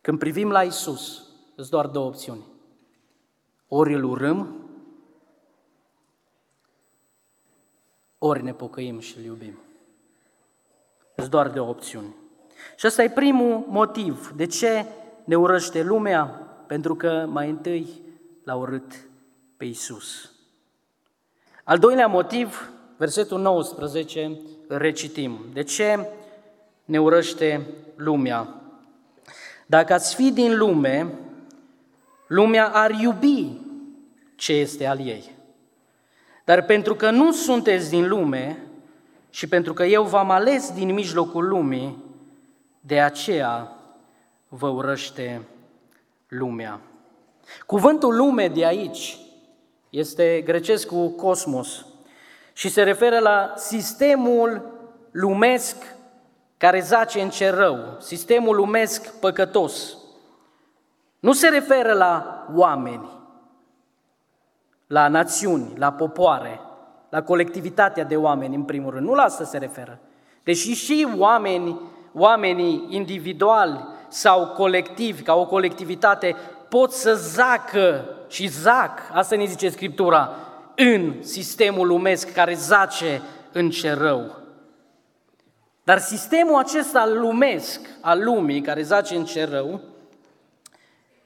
Când 0.00 0.18
privim 0.18 0.50
la 0.50 0.62
Isus, 0.62 1.28
sunt 1.54 1.68
doar 1.70 1.86
două 1.86 2.06
opțiuni. 2.06 2.44
Ori 3.68 3.94
îl 3.94 4.04
urâm, 4.04 4.68
ori 8.18 8.42
ne 8.42 8.54
pocăim 8.54 8.98
și 8.98 9.18
îl 9.18 9.24
iubim. 9.24 9.58
Sunt 11.16 11.30
doar 11.30 11.48
două 11.48 11.68
opțiuni. 11.68 12.14
Și 12.76 12.86
ăsta 12.86 13.02
e 13.02 13.10
primul 13.10 13.64
motiv. 13.68 14.32
De 14.36 14.46
ce 14.46 14.86
ne 15.24 15.36
urăște 15.36 15.82
lumea? 15.82 16.24
Pentru 16.66 16.94
că 16.94 17.26
mai 17.28 17.48
întâi 17.48 17.88
l-a 18.44 18.54
urât 18.54 18.92
pe 19.56 19.64
Isus. 19.64 20.30
Al 21.64 21.78
doilea 21.78 22.06
motiv, 22.06 22.70
versetul 22.96 23.40
19, 23.40 24.38
recitim. 24.68 25.38
De 25.52 25.62
ce 25.62 26.08
ne 26.84 27.00
urăște 27.00 27.66
lumea? 27.96 28.54
Dacă 29.66 29.92
ați 29.92 30.14
fi 30.14 30.32
din 30.32 30.56
lume, 30.56 31.14
lumea 32.26 32.68
ar 32.68 32.90
iubi 32.90 33.58
ce 34.36 34.52
este 34.52 34.86
al 34.86 35.06
ei. 35.06 35.30
Dar 36.44 36.64
pentru 36.64 36.94
că 36.94 37.10
nu 37.10 37.32
sunteți 37.32 37.90
din 37.90 38.08
lume, 38.08 38.58
și 39.30 39.46
pentru 39.46 39.72
că 39.72 39.84
eu 39.84 40.02
v-am 40.02 40.30
ales 40.30 40.72
din 40.72 40.94
mijlocul 40.94 41.48
lumii, 41.48 42.04
de 42.80 43.00
aceea 43.00 43.76
vă 44.52 44.68
urăște 44.68 45.42
lumea. 46.28 46.80
Cuvântul 47.66 48.16
lume 48.16 48.48
de 48.48 48.66
aici 48.66 49.18
este 49.90 50.40
grecesc 50.40 50.86
cu 50.86 51.08
cosmos 51.08 51.86
și 52.52 52.68
se 52.68 52.82
referă 52.82 53.18
la 53.18 53.52
sistemul 53.56 54.78
lumesc 55.10 55.76
care 56.56 56.80
zace 56.80 57.20
în 57.20 57.30
cer 57.30 57.54
rău, 57.54 57.96
sistemul 57.98 58.56
lumesc 58.56 59.18
păcătos. 59.18 59.96
Nu 61.20 61.32
se 61.32 61.48
referă 61.48 61.92
la 61.92 62.46
oameni, 62.54 63.08
la 64.86 65.08
națiuni, 65.08 65.72
la 65.76 65.92
popoare, 65.92 66.60
la 67.08 67.22
colectivitatea 67.22 68.04
de 68.04 68.16
oameni, 68.16 68.54
în 68.54 68.62
primul 68.62 68.90
rând. 68.90 69.06
Nu 69.06 69.14
la 69.14 69.22
asta 69.22 69.44
se 69.44 69.58
referă. 69.58 69.98
Deși 70.42 70.72
și 70.72 71.08
oameni, 71.16 71.80
oamenii 72.12 72.86
individuali 72.88 73.98
sau 74.10 74.46
colectivi, 74.46 75.22
ca 75.22 75.34
o 75.34 75.46
colectivitate, 75.46 76.36
pot 76.68 76.92
să 76.92 77.14
zacă 77.14 78.04
și 78.28 78.46
zac, 78.46 79.00
asta 79.12 79.36
ne 79.36 79.44
zice 79.44 79.68
Scriptura, 79.68 80.34
în 80.76 81.14
sistemul 81.22 81.86
lumesc 81.86 82.32
care 82.32 82.54
zace 82.54 83.22
în 83.52 83.70
cer 83.70 83.98
rău. 83.98 84.36
Dar 85.84 85.98
sistemul 85.98 86.58
acesta 86.58 87.06
lumesc, 87.06 87.80
al 88.00 88.24
lumii, 88.24 88.60
care 88.60 88.82
zace 88.82 89.16
în 89.16 89.24
cer 89.24 89.48
rău, 89.48 89.80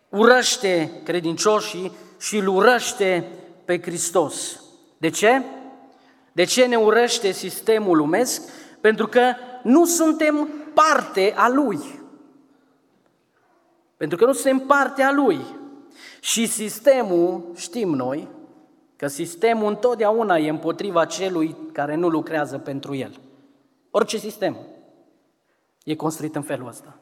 urăște 0.09 0.91
credincioșii 1.05 1.93
și 2.21 2.37
îl 2.37 2.49
urăște 2.49 3.25
pe 3.65 3.81
Hristos. 3.81 4.61
De 4.99 5.11
ce? 5.11 5.43
De 6.33 6.45
ce 6.45 6.67
ne 6.67 6.77
urăște 6.77 7.31
sistemul 7.31 7.97
lumesc? 7.97 8.43
Pentru 8.81 9.07
că 9.07 9.35
nu 9.63 9.85
suntem 9.85 10.49
parte 10.75 11.33
a 11.37 11.49
lui. 11.49 12.04
Pentru 14.05 14.23
că 14.23 14.31
nu 14.31 14.33
suntem 14.33 14.59
parte 14.67 15.03
a 15.03 15.13
lui. 15.13 15.41
Și 16.21 16.47
sistemul, 16.47 17.51
știm 17.57 17.89
noi, 17.89 18.29
că 18.97 19.07
sistemul 19.07 19.69
întotdeauna 19.69 20.37
e 20.37 20.49
împotriva 20.49 21.05
celui 21.05 21.57
care 21.73 21.95
nu 21.95 22.09
lucrează 22.09 22.59
pentru 22.59 22.95
el. 22.95 23.21
Orice 23.91 24.17
sistem 24.17 24.57
e 25.85 25.95
construit 25.95 26.35
în 26.35 26.43
felul 26.43 26.69
ăsta. 26.69 26.99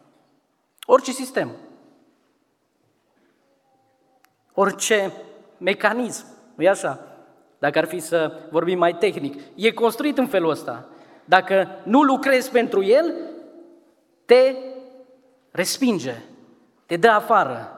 Orice 0.84 1.12
sistem. 1.12 1.50
Orice 4.54 5.12
mecanism, 5.58 6.26
nu 6.54 6.64
e 6.64 6.68
așa? 6.68 7.00
Dacă 7.58 7.78
ar 7.78 7.86
fi 7.86 7.98
să 7.98 8.40
vorbim 8.50 8.78
mai 8.78 8.96
tehnic, 8.96 9.40
e 9.54 9.72
construit 9.72 10.18
în 10.18 10.26
felul 10.26 10.50
ăsta. 10.50 10.88
Dacă 11.24 11.68
nu 11.84 12.02
lucrezi 12.02 12.50
pentru 12.50 12.82
el, 12.82 13.14
te 14.24 14.54
respinge, 15.50 16.22
te 16.86 16.96
dă 16.96 17.08
afară. 17.08 17.76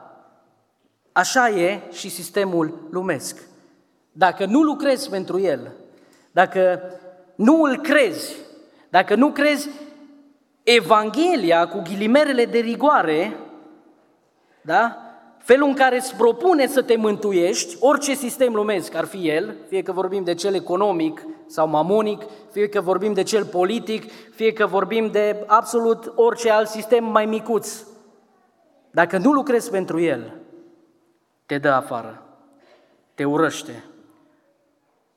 Așa 1.11 1.49
e 1.49 1.81
și 1.91 2.09
sistemul 2.09 2.87
lumesc. 2.91 3.41
Dacă 4.11 4.45
nu 4.45 4.61
lucrezi 4.61 5.09
pentru 5.09 5.39
el, 5.39 5.71
dacă 6.31 6.81
nu 7.35 7.61
îl 7.61 7.77
crezi, 7.77 8.35
dacă 8.89 9.15
nu 9.15 9.31
crezi 9.31 9.69
Evanghelia 10.63 11.67
cu 11.67 11.81
ghilimerele 11.81 12.45
de 12.45 12.59
rigoare, 12.59 13.37
da? 14.61 14.99
felul 15.45 15.67
în 15.67 15.73
care 15.73 15.95
îți 15.95 16.15
propune 16.15 16.67
să 16.67 16.81
te 16.81 16.95
mântuiești, 16.95 17.75
orice 17.79 18.13
sistem 18.13 18.53
lumesc 18.53 18.95
ar 18.95 19.05
fi 19.05 19.29
el, 19.29 19.55
fie 19.67 19.81
că 19.81 19.91
vorbim 19.91 20.23
de 20.23 20.33
cel 20.33 20.55
economic 20.55 21.25
sau 21.47 21.67
mamonic, 21.67 22.21
fie 22.51 22.69
că 22.69 22.81
vorbim 22.81 23.13
de 23.13 23.23
cel 23.23 23.45
politic, 23.45 24.11
fie 24.35 24.53
că 24.53 24.65
vorbim 24.65 25.09
de 25.11 25.43
absolut 25.45 26.13
orice 26.15 26.49
alt 26.49 26.67
sistem 26.67 27.03
mai 27.03 27.25
micuț. 27.25 27.83
Dacă 28.95 29.17
nu 29.17 29.31
lucrezi 29.31 29.69
pentru 29.69 29.99
el, 29.99 30.33
te 31.45 31.57
dă 31.57 31.69
afară, 31.69 32.23
te 33.13 33.25
urăște, 33.25 33.83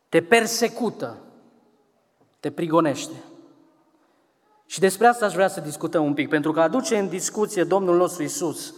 te 0.08 0.22
persecută, 0.22 1.18
te 2.40 2.50
prigonește. 2.50 3.14
Și 4.66 4.80
despre 4.80 5.06
asta 5.06 5.26
aș 5.26 5.32
vrea 5.32 5.48
să 5.48 5.60
discutăm 5.60 6.04
un 6.04 6.14
pic, 6.14 6.28
pentru 6.28 6.52
că 6.52 6.60
aduce 6.60 6.98
în 6.98 7.08
discuție 7.08 7.64
Domnul 7.64 7.96
nostru 7.96 8.22
Isus. 8.22 8.74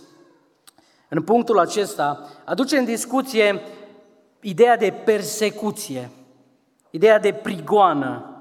În 1.08 1.22
punctul 1.22 1.58
acesta, 1.58 2.28
aduce 2.44 2.78
în 2.78 2.84
discuție 2.84 3.60
ideea 4.40 4.76
de 4.76 4.92
persecuție, 5.04 6.10
ideea 6.90 7.18
de 7.18 7.32
prigoană. 7.32 8.39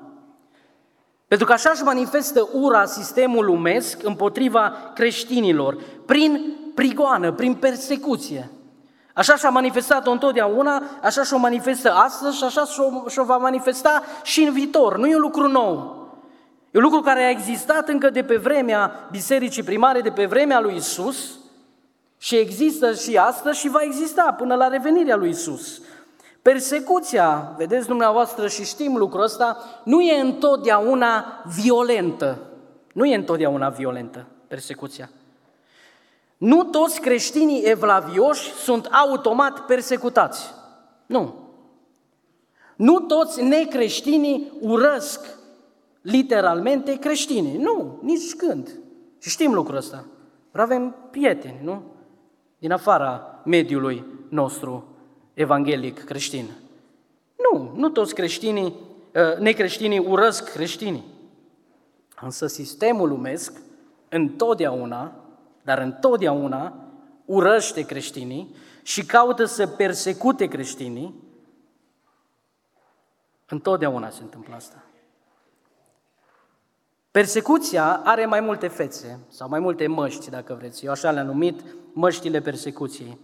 Pentru 1.30 1.48
că 1.48 1.54
așa 1.54 1.70
își 1.74 1.84
manifestă 1.84 2.50
ura 2.54 2.86
sistemul 2.86 3.46
lumesc 3.46 4.04
împotriva 4.04 4.92
creștinilor, 4.94 5.78
prin 6.06 6.56
prigoană, 6.76 7.32
prin 7.32 7.54
persecuție. 7.54 8.52
Așa 9.14 9.36
și-a 9.36 9.50
manifestat-o 9.50 10.12
întotdeauna, 10.12 10.84
așa 11.04 11.24
și-o 11.24 11.38
manifestă 11.38 11.92
astăzi 11.92 12.38
și 12.38 12.44
așa 12.44 12.66
și-o, 12.66 13.08
și-o 13.10 13.24
va 13.24 13.38
manifesta 13.38 14.04
și 14.24 14.44
în 14.44 14.54
viitor. 14.54 14.98
Nu 14.98 15.08
e 15.08 15.16
un 15.16 15.22
lucru 15.22 15.48
nou. 15.48 15.98
E 16.72 16.78
un 16.78 16.84
lucru 16.84 17.00
care 17.00 17.24
a 17.24 17.30
existat 17.30 17.88
încă 17.88 18.10
de 18.10 18.24
pe 18.24 18.36
vremea 18.36 19.08
bisericii 19.12 19.64
primare, 19.64 20.02
de 20.02 20.12
pe 20.12 20.26
vremea 20.26 20.60
lui 20.60 20.76
Isus 20.76 21.38
și 22.18 22.36
există 22.36 22.94
și 22.94 23.18
astăzi 23.18 23.60
și 23.60 23.70
va 23.70 23.80
exista 23.82 24.36
până 24.38 24.56
la 24.56 24.68
revenirea 24.68 25.16
lui 25.16 25.30
Isus. 25.30 25.82
Persecuția, 26.50 27.54
vedeți 27.58 27.88
dumneavoastră 27.88 28.48
și 28.48 28.66
știm 28.66 28.98
lucrul 28.98 29.24
ăsta, 29.24 29.58
nu 29.84 30.02
e 30.02 30.20
întotdeauna 30.20 31.44
violentă. 31.56 32.40
Nu 32.94 33.06
e 33.06 33.16
întotdeauna 33.16 33.70
violentă 33.70 34.26
persecuția. 34.48 35.10
Nu 36.38 36.64
toți 36.64 37.02
creștinii 37.02 37.64
evlavioși 37.64 38.52
sunt 38.52 38.86
automat 38.86 39.60
persecutați. 39.60 40.54
Nu. 41.06 41.34
Nu 42.76 43.00
toți 43.00 43.44
necreștinii 43.44 44.52
urăsc 44.62 45.38
literalmente 46.02 47.00
creștinii. 47.00 47.58
Nu, 47.58 48.00
nici 48.02 48.36
când. 48.36 48.70
Și 49.20 49.30
știm 49.30 49.54
lucrul 49.54 49.78
ăsta. 49.78 50.06
Avem 50.52 50.96
prieteni, 51.12 51.60
nu? 51.64 51.84
Din 52.60 52.72
afara 52.72 53.42
mediului 53.46 54.06
nostru 54.30 54.89
evanghelic 55.42 56.04
creștin. 56.04 56.50
Nu, 57.52 57.72
nu 57.76 57.90
toți 57.90 58.14
creștinii, 58.14 58.74
ă, 59.16 59.36
necreștinii 59.40 60.00
urăsc 60.00 60.52
creștinii. 60.52 61.04
Însă 62.22 62.48
sistemul 62.48 63.10
lumesc 63.10 63.62
întotdeauna 64.10 65.14
dar 65.70 65.78
întotdeauna 65.78 66.74
urăște 67.26 67.86
creștinii 67.86 68.56
și 68.84 69.06
caută 69.06 69.46
să 69.46 69.68
persecute 69.68 70.46
creștinii, 70.46 71.24
întotdeauna 73.48 74.10
se 74.10 74.22
întâmplă 74.22 74.56
asta. 74.56 74.84
Persecuția 77.12 78.02
are 78.04 78.26
mai 78.26 78.40
multe 78.40 78.68
fețe 78.68 79.20
sau 79.28 79.50
mai 79.50 79.60
multe 79.60 79.88
măști, 79.88 80.30
dacă 80.30 80.54
vreți. 80.54 80.86
Eu 80.86 80.92
așa 80.92 81.12
le-am 81.12 81.26
numit 81.26 81.62
măștile 81.94 82.42
persecuției. 82.42 83.18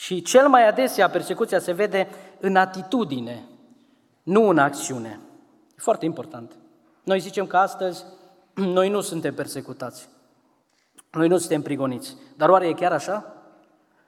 Și 0.00 0.22
cel 0.22 0.48
mai 0.48 0.68
adesea 0.68 1.10
persecuția 1.10 1.58
se 1.58 1.72
vede 1.72 2.08
în 2.38 2.56
atitudine, 2.56 3.44
nu 4.22 4.48
în 4.48 4.58
acțiune. 4.58 5.20
E 5.76 5.80
foarte 5.80 6.04
important. 6.04 6.52
Noi 7.02 7.20
zicem 7.20 7.46
că 7.46 7.56
astăzi 7.56 8.04
noi 8.54 8.88
nu 8.88 9.00
suntem 9.00 9.34
persecutați. 9.34 10.08
Noi 11.10 11.28
nu 11.28 11.38
suntem 11.38 11.62
prigoniți. 11.62 12.16
Dar 12.36 12.48
oare 12.48 12.68
e 12.68 12.72
chiar 12.72 12.92
așa? 12.92 13.34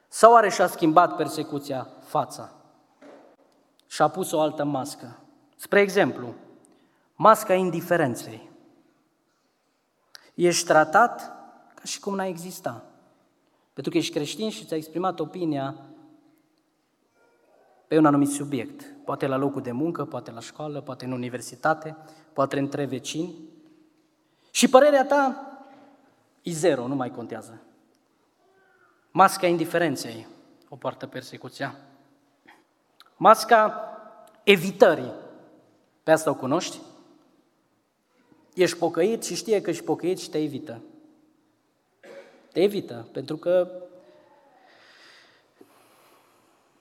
Sau 0.09 0.33
oare 0.33 0.51
și-a 0.51 0.67
schimbat 0.67 1.17
persecuția 1.17 1.89
fața? 2.05 2.53
Și-a 3.87 4.09
pus 4.09 4.33
o 4.33 4.41
altă 4.41 4.65
mască. 4.65 5.19
Spre 5.57 5.81
exemplu, 5.81 6.35
masca 7.15 7.55
indiferenței. 7.55 8.51
Ești 10.35 10.67
tratat 10.67 11.21
ca 11.75 11.83
și 11.85 12.01
cum 12.01 12.15
n-ai 12.15 12.29
exista. 12.29 12.83
Pentru 13.73 13.93
că 13.93 13.99
ești 13.99 14.13
creștin 14.13 14.51
și 14.51 14.65
ți-ai 14.65 14.79
exprimat 14.79 15.21
opinia 15.21 15.77
pe 17.89 17.99
un 17.99 18.07
anumit 18.07 18.29
subiect. 18.29 18.95
Poate 19.05 19.27
la 19.27 19.37
locul 19.37 19.63
de 19.63 19.73
muncă, 19.73 20.05
poate 20.05 20.31
la 20.31 20.41
școală, 20.41 20.81
poate 20.81 21.05
în 21.05 21.13
universitate, 21.13 21.97
poate 22.33 22.59
între 22.59 22.85
vecini. 22.85 23.35
Și 24.51 24.69
părerea 24.69 25.07
ta 25.07 25.47
E 26.43 26.53
zero, 26.53 26.87
nu 26.87 26.95
mai 26.95 27.11
contează. 27.11 27.63
Masca 29.11 29.47
indiferenței 29.47 30.27
o 30.69 30.77
poartă 30.77 31.07
persecuția. 31.07 31.77
Masca 33.17 33.89
evitării. 34.43 35.13
Pe 36.03 36.11
asta 36.11 36.31
o 36.31 36.35
cunoști? 36.35 36.81
Ești 38.55 38.79
pocăit 38.79 39.25
și 39.25 39.35
știe 39.35 39.61
că 39.61 39.71
ești 39.71 39.85
pocăit 39.85 40.19
și 40.19 40.31
te 40.31 40.39
evită. 40.39 40.81
Te 42.53 42.61
evită, 42.61 43.09
pentru 43.13 43.37
că 43.37 43.71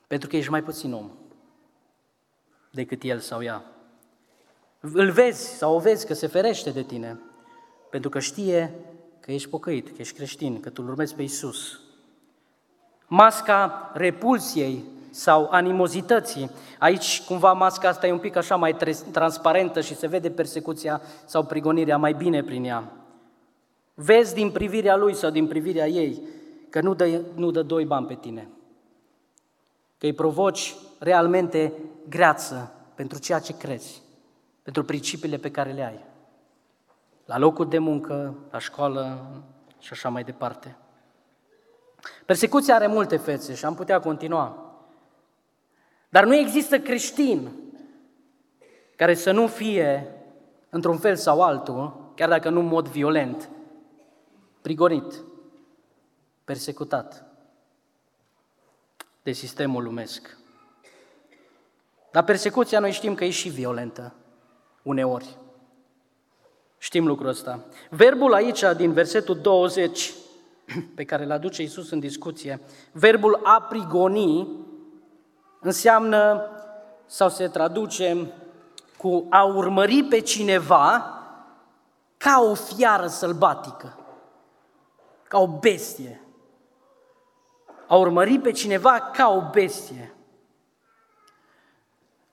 pentru 0.07 0.29
că 0.29 0.35
ești 0.35 0.51
mai 0.51 0.63
puțin 0.63 0.93
om 0.93 1.11
decât 2.71 3.03
el 3.03 3.19
sau 3.19 3.43
ea. 3.43 3.63
Îl 4.79 5.11
vezi 5.11 5.57
sau 5.57 5.75
o 5.75 5.79
vezi 5.79 6.05
că 6.05 6.13
se 6.13 6.27
ferește 6.27 6.69
de 6.69 6.83
tine, 6.83 7.19
pentru 7.89 8.09
că 8.09 8.19
știe 8.19 8.73
că 9.19 9.31
ești 9.31 9.49
pocăit, 9.49 9.87
că 9.87 9.95
ești 9.97 10.15
creștin, 10.15 10.59
că 10.59 10.69
tu 10.69 10.81
îl 10.83 10.89
urmezi 10.89 11.15
pe 11.15 11.21
Isus. 11.21 11.79
Masca 13.07 13.91
repulsiei 13.93 14.83
sau 15.09 15.47
animozității. 15.51 16.51
Aici, 16.79 17.21
cumva, 17.21 17.53
masca 17.53 17.87
asta 17.87 18.07
e 18.07 18.11
un 18.11 18.19
pic 18.19 18.35
așa 18.35 18.55
mai 18.55 18.77
transparentă 19.11 19.81
și 19.81 19.95
se 19.95 20.07
vede 20.07 20.31
persecuția 20.31 21.01
sau 21.25 21.43
prigonirea 21.43 21.97
mai 21.97 22.13
bine 22.13 22.43
prin 22.43 22.63
ea. 22.63 22.91
Vezi 23.93 24.33
din 24.33 24.51
privirea 24.51 24.95
lui 24.95 25.13
sau 25.13 25.29
din 25.29 25.47
privirea 25.47 25.87
ei 25.87 26.21
că 26.69 26.81
nu 26.81 26.93
dă, 26.93 27.21
nu 27.35 27.51
dă 27.51 27.61
doi 27.61 27.85
bani 27.85 28.05
pe 28.05 28.15
tine. 28.15 28.47
Că 29.97 30.05
îi 30.05 30.13
provoci 30.13 30.75
realmente 30.99 31.73
greață 32.09 32.71
pentru 32.95 33.19
ceea 33.19 33.39
ce 33.39 33.57
crezi, 33.57 34.01
pentru 34.63 34.83
principiile 34.83 35.37
pe 35.37 35.51
care 35.51 35.71
le 35.71 35.83
ai. 35.83 36.05
La 37.25 37.37
locul 37.37 37.69
de 37.69 37.77
muncă, 37.77 38.35
la 38.51 38.59
școală 38.59 39.25
și 39.79 39.89
așa 39.91 40.09
mai 40.09 40.23
departe. 40.23 40.75
Persecuția 42.25 42.75
are 42.75 42.87
multe 42.87 43.17
fețe 43.17 43.55
și 43.55 43.65
am 43.65 43.75
putea 43.75 43.99
continua. 43.99 44.75
Dar 46.09 46.25
nu 46.25 46.35
există 46.35 46.79
creștin 46.79 47.49
care 48.95 49.13
să 49.13 49.31
nu 49.31 49.47
fie, 49.47 50.15
într-un 50.69 50.97
fel 50.97 51.15
sau 51.15 51.41
altul, 51.41 52.11
chiar 52.15 52.29
dacă 52.29 52.49
nu 52.49 52.59
în 52.59 52.65
mod 52.65 52.87
violent, 52.87 53.49
prigonit, 54.61 55.23
persecutat 56.43 57.25
de 59.23 59.31
sistemul 59.31 59.83
lumesc. 59.83 60.37
Dar 62.11 62.23
persecuția 62.23 62.79
noi 62.79 62.91
știm 62.91 63.15
că 63.15 63.23
e 63.23 63.29
și 63.29 63.49
violentă, 63.49 64.13
uneori. 64.81 65.37
Știm 66.77 67.07
lucrul 67.07 67.27
ăsta. 67.27 67.65
Verbul 67.89 68.33
aici, 68.33 68.63
din 68.75 68.93
versetul 68.93 69.37
20, 69.37 70.13
pe 70.95 71.03
care 71.03 71.23
îl 71.23 71.31
aduce 71.31 71.61
Iisus 71.61 71.91
în 71.91 71.99
discuție, 71.99 72.61
verbul 72.91 73.39
a 73.43 73.61
prigoni, 73.61 74.47
înseamnă 75.59 76.49
sau 77.05 77.29
se 77.29 77.47
traduce 77.47 78.31
cu 78.97 79.25
a 79.29 79.43
urmări 79.43 80.03
pe 80.03 80.19
cineva 80.19 81.17
ca 82.17 82.47
o 82.49 82.53
fiară 82.53 83.07
sălbatică, 83.07 83.97
ca 85.31 85.39
o 85.39 85.47
bestie. 85.47 86.21
A 87.87 87.95
urmări 87.95 88.39
pe 88.39 88.51
cineva 88.51 89.09
ca 89.13 89.29
o 89.29 89.49
bestie. 89.51 90.13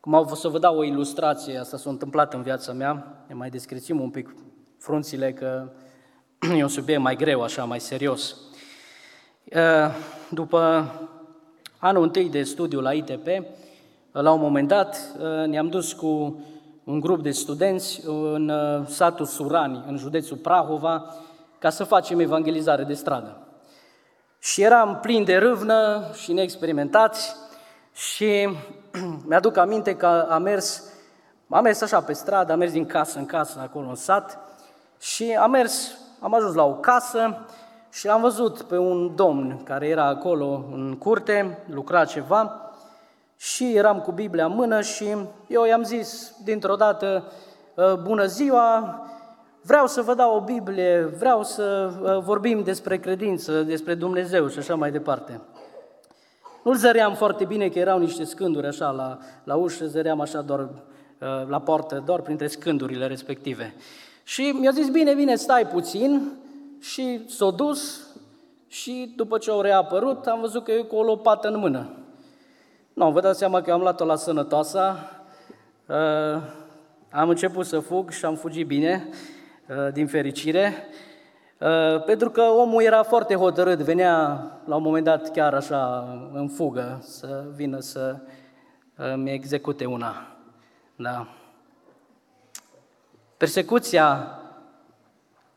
Cum 0.00 0.14
au 0.14 0.34
să 0.34 0.48
vă 0.48 0.58
dau 0.58 0.78
o 0.78 0.84
ilustrație, 0.84 1.58
asta 1.58 1.76
s-a 1.76 1.90
întâmplat 1.90 2.34
în 2.34 2.42
viața 2.42 2.72
mea, 2.72 3.24
ne 3.26 3.34
mai 3.34 3.50
descrițim 3.50 4.00
un 4.00 4.10
pic 4.10 4.34
frunțile 4.78 5.32
că 5.32 5.68
e 6.56 6.62
un 6.62 6.68
subiect 6.68 7.00
mai 7.00 7.16
greu, 7.16 7.42
așa, 7.42 7.64
mai 7.64 7.80
serios. 7.80 8.36
După 10.30 10.92
anul 11.78 12.02
întâi 12.02 12.28
de 12.28 12.42
studiu 12.42 12.80
la 12.80 12.92
ITP, 12.92 13.26
la 14.12 14.32
un 14.32 14.40
moment 14.40 14.68
dat 14.68 15.16
ne-am 15.46 15.68
dus 15.68 15.92
cu 15.92 16.40
un 16.84 17.00
grup 17.00 17.22
de 17.22 17.30
studenți 17.30 18.02
în 18.06 18.52
satul 18.86 19.26
Surani, 19.26 19.84
în 19.86 19.96
județul 19.96 20.36
Prahova, 20.36 21.14
ca 21.58 21.70
să 21.70 21.84
facem 21.84 22.18
evangelizare 22.18 22.82
de 22.82 22.94
stradă. 22.94 23.36
Și 24.38 24.62
eram 24.62 24.98
plin 25.00 25.24
de 25.24 25.36
râvnă 25.36 26.10
și 26.14 26.32
neexperimentați 26.32 27.36
și 27.92 28.48
mi-aduc 29.28 29.56
aminte 29.56 29.96
că 29.96 30.26
a 30.28 30.38
mers, 30.38 30.84
am 31.48 31.62
mers 31.62 31.80
așa 31.80 32.00
pe 32.00 32.12
stradă, 32.12 32.52
am 32.52 32.58
mers 32.58 32.72
din 32.72 32.86
casă 32.86 33.18
în 33.18 33.26
casă 33.26 33.60
acolo 33.62 33.88
în 33.88 33.94
sat 33.94 34.38
și 35.00 35.36
am 35.40 35.50
mers, 35.50 35.98
am 36.20 36.34
ajuns 36.34 36.54
la 36.54 36.64
o 36.64 36.74
casă 36.74 37.46
și 37.90 38.06
l-am 38.06 38.20
văzut 38.20 38.62
pe 38.62 38.76
un 38.76 39.14
domn 39.14 39.62
care 39.64 39.88
era 39.88 40.04
acolo 40.04 40.64
în 40.72 40.96
curte, 40.98 41.64
lucra 41.70 42.04
ceva 42.04 42.72
și 43.36 43.76
eram 43.76 44.00
cu 44.00 44.12
Biblia 44.12 44.44
în 44.44 44.54
mână 44.54 44.80
și 44.80 45.16
eu 45.46 45.64
i-am 45.64 45.82
zis 45.82 46.34
dintr-o 46.44 46.76
dată, 46.76 47.32
ă, 47.76 48.00
bună 48.02 48.24
ziua, 48.24 49.00
vreau 49.68 49.86
să 49.86 50.02
vă 50.02 50.14
dau 50.14 50.36
o 50.36 50.40
Biblie, 50.40 51.00
vreau 51.18 51.44
să 51.44 51.92
ă, 52.02 52.20
vorbim 52.24 52.62
despre 52.62 52.98
credință, 52.98 53.62
despre 53.62 53.94
Dumnezeu 53.94 54.48
și 54.48 54.58
așa 54.58 54.74
mai 54.74 54.90
departe. 54.90 55.40
Nu-l 56.64 56.74
zăream 56.74 57.14
foarte 57.14 57.44
bine 57.44 57.68
că 57.68 57.78
erau 57.78 57.98
niște 57.98 58.24
scânduri 58.24 58.66
așa 58.66 58.90
la, 58.90 59.18
la 59.44 59.54
ușă, 59.54 59.86
zăream 59.86 60.20
așa 60.20 60.40
doar 60.40 60.60
ă, 60.60 61.46
la 61.48 61.60
poartă, 61.60 62.02
doar 62.06 62.20
printre 62.20 62.46
scândurile 62.46 63.06
respective. 63.06 63.74
Și 64.22 64.56
mi-a 64.60 64.70
zis, 64.70 64.88
bine, 64.88 65.14
bine, 65.14 65.34
stai 65.34 65.66
puțin, 65.66 66.32
și 66.80 67.24
s-a 67.28 67.50
dus 67.50 68.06
și 68.66 69.12
după 69.16 69.38
ce 69.38 69.50
au 69.50 69.60
reapărut, 69.60 70.26
am 70.26 70.40
văzut 70.40 70.64
că 70.64 70.70
e 70.70 70.82
cu 70.82 70.96
o 70.96 71.02
lopată 71.02 71.48
în 71.48 71.58
mână. 71.58 71.88
Nu, 72.92 73.10
vă 73.10 73.20
dați 73.20 73.38
seama 73.38 73.60
că 73.60 73.70
eu 73.70 73.74
am 73.74 73.80
luat-o 73.80 74.04
la 74.04 74.16
sănătoasa, 74.16 75.10
uh, 75.86 76.42
am 77.10 77.28
început 77.28 77.66
să 77.66 77.78
fug 77.78 78.10
și 78.10 78.24
am 78.24 78.34
fugit 78.34 78.66
bine, 78.66 79.08
uh, 79.08 79.36
din 79.92 80.06
fericire, 80.06 80.72
uh, 81.58 82.04
pentru 82.04 82.30
că 82.30 82.42
omul 82.42 82.82
era 82.82 83.02
foarte 83.02 83.34
hotărât, 83.34 83.78
venea 83.78 84.42
la 84.64 84.76
un 84.76 84.82
moment 84.82 85.04
dat 85.04 85.30
chiar 85.30 85.54
așa 85.54 86.08
în 86.32 86.48
fugă 86.48 86.98
să 87.02 87.44
vină 87.54 87.80
să 87.80 88.16
mi 89.16 89.32
execute 89.32 89.84
una. 89.84 90.36
Da. 90.96 91.26
Persecuția 93.36 94.38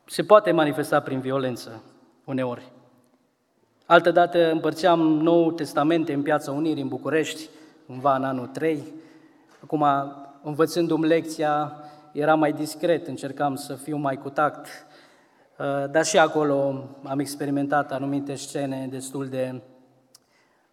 se 0.04 0.22
poate 0.22 0.50
manifesta 0.50 1.00
prin 1.00 1.20
violență, 1.20 1.82
uneori. 2.24 2.72
Altădată 3.86 4.50
împărțeam 4.50 5.00
Nou 5.00 5.52
Testamente 5.52 6.12
în 6.12 6.22
Piața 6.22 6.52
Unirii, 6.52 6.82
în 6.82 6.88
București, 6.88 7.48
cândva 7.86 8.16
în 8.16 8.24
anul 8.24 8.46
3. 8.46 8.82
Acum, 9.62 9.84
învățându-mi 10.42 11.06
lecția, 11.06 11.76
era 12.12 12.34
mai 12.34 12.52
discret, 12.52 13.06
încercam 13.06 13.54
să 13.54 13.74
fiu 13.74 13.96
mai 13.96 14.16
cu 14.16 14.30
tact, 14.30 14.66
uh, 15.58 15.90
dar 15.90 16.04
și 16.04 16.18
acolo 16.18 16.88
am 17.04 17.18
experimentat 17.18 17.92
anumite 17.92 18.34
scene 18.34 18.86
destul 18.86 19.28
de, 19.28 19.62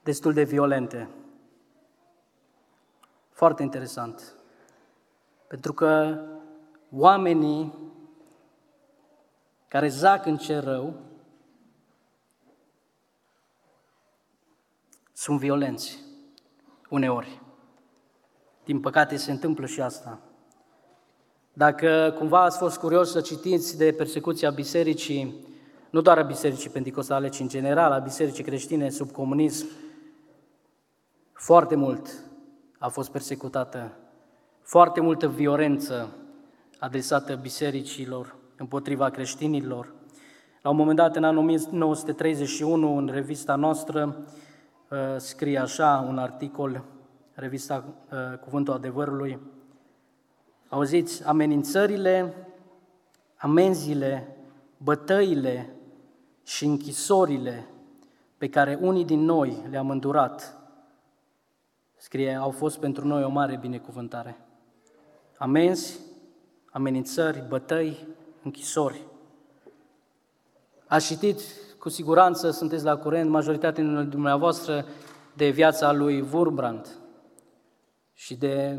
destul 0.04 0.34
de 0.34 0.44
violente. 0.44 1.10
Foarte 3.30 3.64
interesant. 3.64 4.34
Pentru 5.48 5.74
că 5.74 6.22
oamenii 6.92 7.74
care 9.68 9.88
zac 9.88 10.26
în 10.26 10.38
cer 10.38 10.64
rău, 10.64 10.94
sunt 15.14 15.40
violenți, 15.40 16.00
uneori. 16.90 17.42
Din 18.64 18.80
păcate 18.80 19.16
se 19.16 19.32
întâmplă 19.32 19.66
și 19.66 19.82
asta. 19.82 20.20
Dacă 21.54 22.16
cumva 22.18 22.44
ați 22.44 22.58
fost 22.58 22.78
curios 22.78 23.12
să 23.12 23.22
citiți 23.22 23.78
de 23.78 23.92
persecuția 23.92 24.50
bisericii, 24.50 25.48
nu 25.90 26.02
doar 26.02 26.18
a 26.18 26.22
bisericii 26.22 26.70
pentecostale, 26.70 27.30
ci 27.30 27.40
în 27.40 27.48
general 27.48 27.92
a 27.92 27.98
bisericii 27.98 28.44
creștine 28.44 28.90
sub 28.90 29.12
comunism, 29.12 29.68
foarte 31.34 31.76
mult 31.76 32.24
a 32.78 32.88
fost 32.88 33.12
persecutată, 33.12 33.92
foarte 34.62 35.02
multă 35.02 35.28
violență 35.28 36.10
adresată 36.80 37.36
bisericilor, 37.36 38.36
împotriva 38.58 39.10
creștinilor. 39.10 39.94
La 40.62 40.70
un 40.70 40.76
moment 40.76 40.98
dat, 40.98 41.16
în 41.16 41.24
anul 41.24 41.42
1931, 41.42 42.96
în 42.96 43.10
revista 43.14 43.56
noastră, 43.56 44.18
uh, 44.90 44.98
scrie 45.18 45.58
așa 45.58 46.06
un 46.08 46.18
articol, 46.18 46.84
revista 47.34 47.84
uh, 48.12 48.38
Cuvântul 48.38 48.74
Adevărului, 48.74 49.40
auziți, 50.70 51.24
amenințările, 51.24 52.34
amenziile, 53.38 54.38
bătăile 54.78 55.74
și 56.44 56.66
închisorile 56.66 57.68
pe 58.38 58.50
care 58.50 58.78
unii 58.82 59.06
din 59.06 59.20
noi 59.20 59.66
le-am 59.70 59.90
îndurat, 59.90 60.58
scrie, 61.98 62.36
au 62.36 62.50
fost 62.50 62.80
pentru 62.80 63.08
noi 63.08 63.24
o 63.24 63.30
mare 63.30 63.58
binecuvântare. 63.58 64.38
Amenzi, 65.38 66.00
amenințări, 66.72 67.46
bătăi, 67.48 68.08
închisori. 68.44 69.02
Ați 70.88 71.06
citit, 71.06 71.40
cu 71.80 71.90
siguranță 71.90 72.52
sunteți 72.52 72.84
la 72.84 72.98
curent, 72.98 73.30
majoritatea 73.30 73.84
dintre 73.84 74.04
dumneavoastră, 74.04 74.86
de 75.36 75.50
viața 75.50 75.92
lui 75.92 76.22
Wurbrand 76.34 76.88
și 78.14 78.36
de 78.36 78.78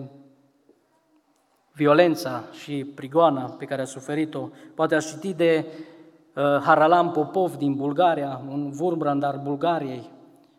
violența 1.80 2.44
și 2.52 2.84
prigoana 2.94 3.44
pe 3.44 3.64
care 3.64 3.82
a 3.82 3.84
suferit-o. 3.84 4.48
Poate 4.74 4.94
ați 4.94 5.12
citit 5.12 5.36
de 5.36 5.66
uh, 5.66 6.42
Haralam 6.42 7.10
Popov 7.10 7.56
din 7.56 7.74
Bulgaria, 7.74 8.42
un 8.48 8.72
Wurbrand 8.78 9.22
al 9.22 9.40
Bulgariei, 9.42 10.10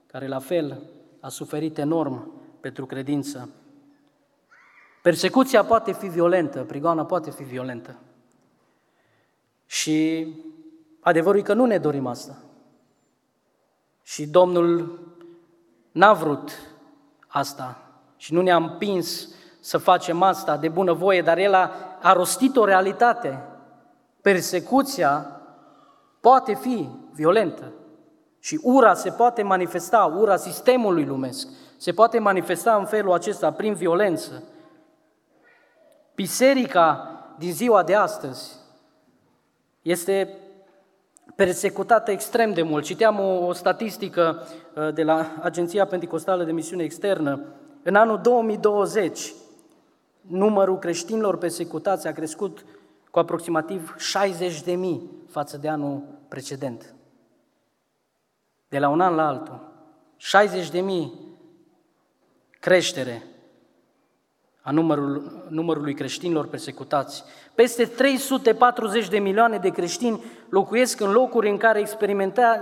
care 0.07 0.27
la 0.27 0.39
fel 0.39 0.81
a 1.19 1.29
suferit 1.29 1.77
enorm 1.77 2.31
pentru 2.59 2.85
credință. 2.85 3.49
Persecuția 5.01 5.63
poate 5.63 5.93
fi 5.93 6.07
violentă, 6.07 6.63
prigoana 6.63 7.05
poate 7.05 7.31
fi 7.31 7.43
violentă. 7.43 7.95
Și 9.65 10.27
adevărul 10.99 11.39
e 11.39 11.43
că 11.43 11.53
nu 11.53 11.65
ne 11.65 11.77
dorim 11.77 12.05
asta. 12.05 12.37
Și 14.03 14.27
Domnul 14.27 14.99
n-a 15.91 16.13
vrut 16.13 16.51
asta 17.27 17.91
și 18.17 18.33
nu 18.33 18.41
ne-a 18.41 18.55
împins 18.55 19.29
să 19.61 19.77
facem 19.77 20.21
asta 20.21 20.57
de 20.57 20.69
bunăvoie, 20.69 21.21
dar 21.21 21.37
El 21.37 21.53
a, 21.53 21.71
a 22.01 22.13
rostit 22.13 22.55
o 22.55 22.65
realitate. 22.65 23.43
Persecuția 24.21 25.41
poate 26.19 26.53
fi 26.53 26.89
violentă 27.11 27.71
și 28.39 28.59
ura 28.63 28.93
se 28.93 29.09
poate 29.09 29.43
manifesta, 29.43 30.15
ura 30.17 30.35
sistemului 30.35 31.05
lumesc, 31.05 31.47
se 31.77 31.91
poate 31.91 32.19
manifesta 32.19 32.75
în 32.75 32.85
felul 32.85 33.13
acesta, 33.13 33.51
prin 33.51 33.73
violență. 33.73 34.43
Biserica 36.15 37.07
din 37.37 37.53
ziua 37.53 37.83
de 37.83 37.95
astăzi 37.95 38.51
este 39.81 40.37
persecutată 41.35 42.11
extrem 42.11 42.53
de 42.53 42.61
mult. 42.61 42.83
Citeam 42.83 43.19
o, 43.19 43.45
o 43.45 43.53
statistică 43.53 44.43
uh, 44.75 44.93
de 44.93 45.03
la 45.03 45.31
Agenția 45.41 45.85
Pentecostală 45.85 46.43
de 46.43 46.51
Misiune 46.51 46.83
Externă. 46.83 47.41
În 47.83 47.95
anul 47.95 48.19
2020, 48.21 49.33
numărul 50.21 50.79
creștinilor 50.79 51.37
persecutați 51.37 52.07
a 52.07 52.11
crescut 52.11 52.65
cu 53.11 53.19
aproximativ 53.19 53.95
60 53.97 54.61
de 54.61 54.73
mii 54.73 55.09
față 55.27 55.57
de 55.57 55.69
anul 55.69 56.03
precedent. 56.27 56.93
De 58.67 58.79
la 58.79 58.89
un 58.89 59.01
an 59.01 59.15
la 59.15 59.27
altul. 59.27 59.69
60 60.17 60.69
de 60.69 60.79
mii 60.79 61.13
creștere 62.59 63.23
a 64.61 64.71
numărul, 64.71 65.45
numărului 65.49 65.93
creștinilor 65.93 66.47
persecutați. 66.47 67.23
Peste 67.55 67.85
340 67.85 69.07
de 69.07 69.19
milioane 69.19 69.57
de 69.57 69.69
creștini 69.69 70.23
locuiesc 70.49 70.99
în 70.99 71.11
locuri 71.11 71.49
în 71.49 71.57
care 71.57 71.79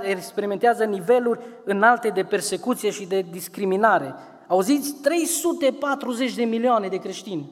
experimentează 0.07 0.83
niveluri 0.83 1.39
înalte 1.63 2.09
de 2.09 2.23
persecuție 2.23 2.89
și 2.89 3.05
de 3.05 3.25
discriminare. 3.31 4.15
Auziți? 4.49 4.93
340 4.93 6.33
de 6.33 6.43
milioane 6.43 6.87
de 6.87 6.97
creștini 6.97 7.49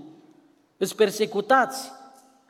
îți 0.78 0.96
persecutați 0.96 1.92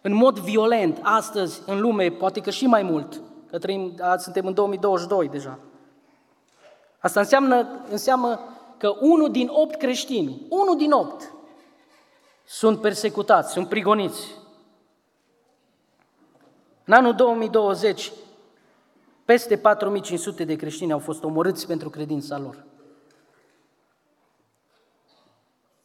în 0.01 0.13
mod 0.13 0.39
violent 0.39 0.99
astăzi 1.01 1.61
în 1.65 1.79
lume, 1.79 2.09
poate 2.09 2.39
că 2.39 2.49
și 2.49 2.65
mai 2.65 2.83
mult, 2.83 3.21
că 3.49 3.57
trăim, 3.57 4.01
suntem 4.17 4.45
în 4.45 4.53
2022 4.53 5.27
deja. 5.27 5.59
Asta 6.99 7.19
înseamnă, 7.19 7.67
înseamnă 7.89 8.39
că 8.77 8.95
unul 8.99 9.31
din 9.31 9.49
opt 9.51 9.75
creștini, 9.75 10.45
unul 10.49 10.77
din 10.77 10.91
opt, 10.91 11.33
sunt 12.45 12.81
persecutați, 12.81 13.51
sunt 13.51 13.69
prigoniți. 13.69 14.35
În 16.85 16.93
anul 16.93 17.13
2020, 17.13 18.11
peste 19.25 19.57
4500 19.57 20.43
de 20.43 20.55
creștini 20.55 20.91
au 20.91 20.99
fost 20.99 21.23
omorâți 21.23 21.67
pentru 21.67 21.89
credința 21.89 22.37
lor. 22.37 22.65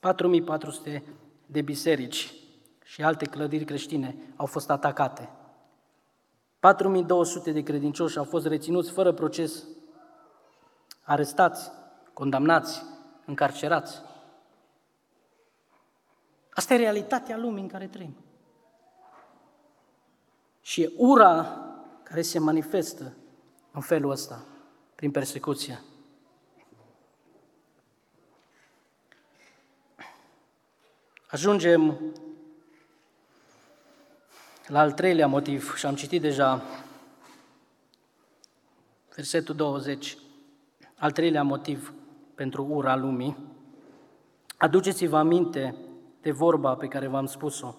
4400 0.03 1.03
de 1.47 1.63
biserici 1.63 2.35
și 2.85 3.03
alte 3.03 3.25
clădiri 3.25 3.65
creștine 3.65 4.17
au 4.37 4.47
fost 4.47 4.71
atacate. 4.71 5.31
4200 6.59 7.53
de 7.53 7.63
credincioși 7.63 8.19
au 8.19 8.25
fost 8.25 8.47
reținuți 8.47 8.91
fără 8.91 9.13
proces, 9.13 9.65
arestați, 11.03 11.71
condamnați, 12.13 12.83
încarcerați. 13.25 14.03
Asta 16.51 16.75
e 16.75 16.77
realitatea 16.77 17.37
lumii 17.37 17.63
în 17.63 17.69
care 17.69 17.87
trăim. 17.87 18.17
Și 20.61 20.83
e 20.83 20.93
ura 20.97 21.59
care 22.03 22.23
se 22.23 22.39
manifestă 22.39 23.13
în 23.73 23.81
felul 23.81 24.11
ăsta, 24.11 24.45
prin 24.95 25.11
persecuție. 25.11 25.81
Ajungem 31.33 31.99
la 34.67 34.81
al 34.81 34.93
treilea 34.93 35.27
motiv 35.27 35.75
și 35.77 35.87
am 35.87 35.95
citit 35.95 36.21
deja 36.21 36.63
versetul 39.15 39.55
20, 39.55 40.19
al 40.97 41.11
treilea 41.11 41.43
motiv 41.43 41.95
pentru 42.35 42.65
ura 42.65 42.97
lumii. 42.97 43.37
Aduceți-vă 44.57 45.17
aminte 45.17 45.75
de 46.21 46.31
vorba 46.31 46.75
pe 46.75 46.87
care 46.89 47.07
v-am 47.07 47.27
spus-o. 47.27 47.75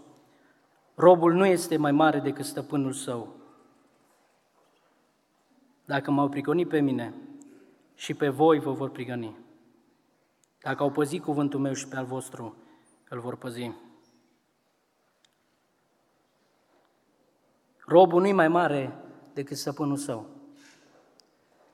Robul 0.95 1.33
nu 1.33 1.45
este 1.45 1.77
mai 1.77 1.91
mare 1.91 2.19
decât 2.19 2.45
stăpânul 2.45 2.93
său. 2.93 3.35
Dacă 5.85 6.11
m-au 6.11 6.29
prigonit 6.29 6.69
pe 6.69 6.79
mine, 6.79 7.13
și 7.95 8.13
pe 8.13 8.29
voi 8.29 8.59
vă 8.59 8.71
vor 8.71 8.89
prigăni. 8.89 9.37
Dacă 10.61 10.83
au 10.83 10.91
păzit 10.91 11.23
cuvântul 11.23 11.59
meu 11.59 11.73
și 11.73 11.87
pe 11.87 11.95
al 11.95 12.05
vostru, 12.05 12.57
îl 13.13 13.19
vor 13.19 13.35
păzi. 13.35 13.71
Robul 17.85 18.21
nu-i 18.21 18.31
mai 18.31 18.47
mare 18.47 18.95
decât 19.33 19.57
stăpânul 19.57 19.97
său. 19.97 20.25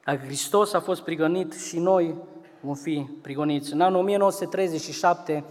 Dacă 0.03 0.25
Hristos 0.25 0.73
a 0.73 0.79
fost 0.79 1.01
prigănit 1.01 1.53
și 1.53 1.79
noi 1.79 2.15
vom 2.61 2.73
fi 2.73 3.07
prigoniți. 3.21 3.73
În 3.73 3.81
anul 3.81 3.99
1937, 3.99 5.45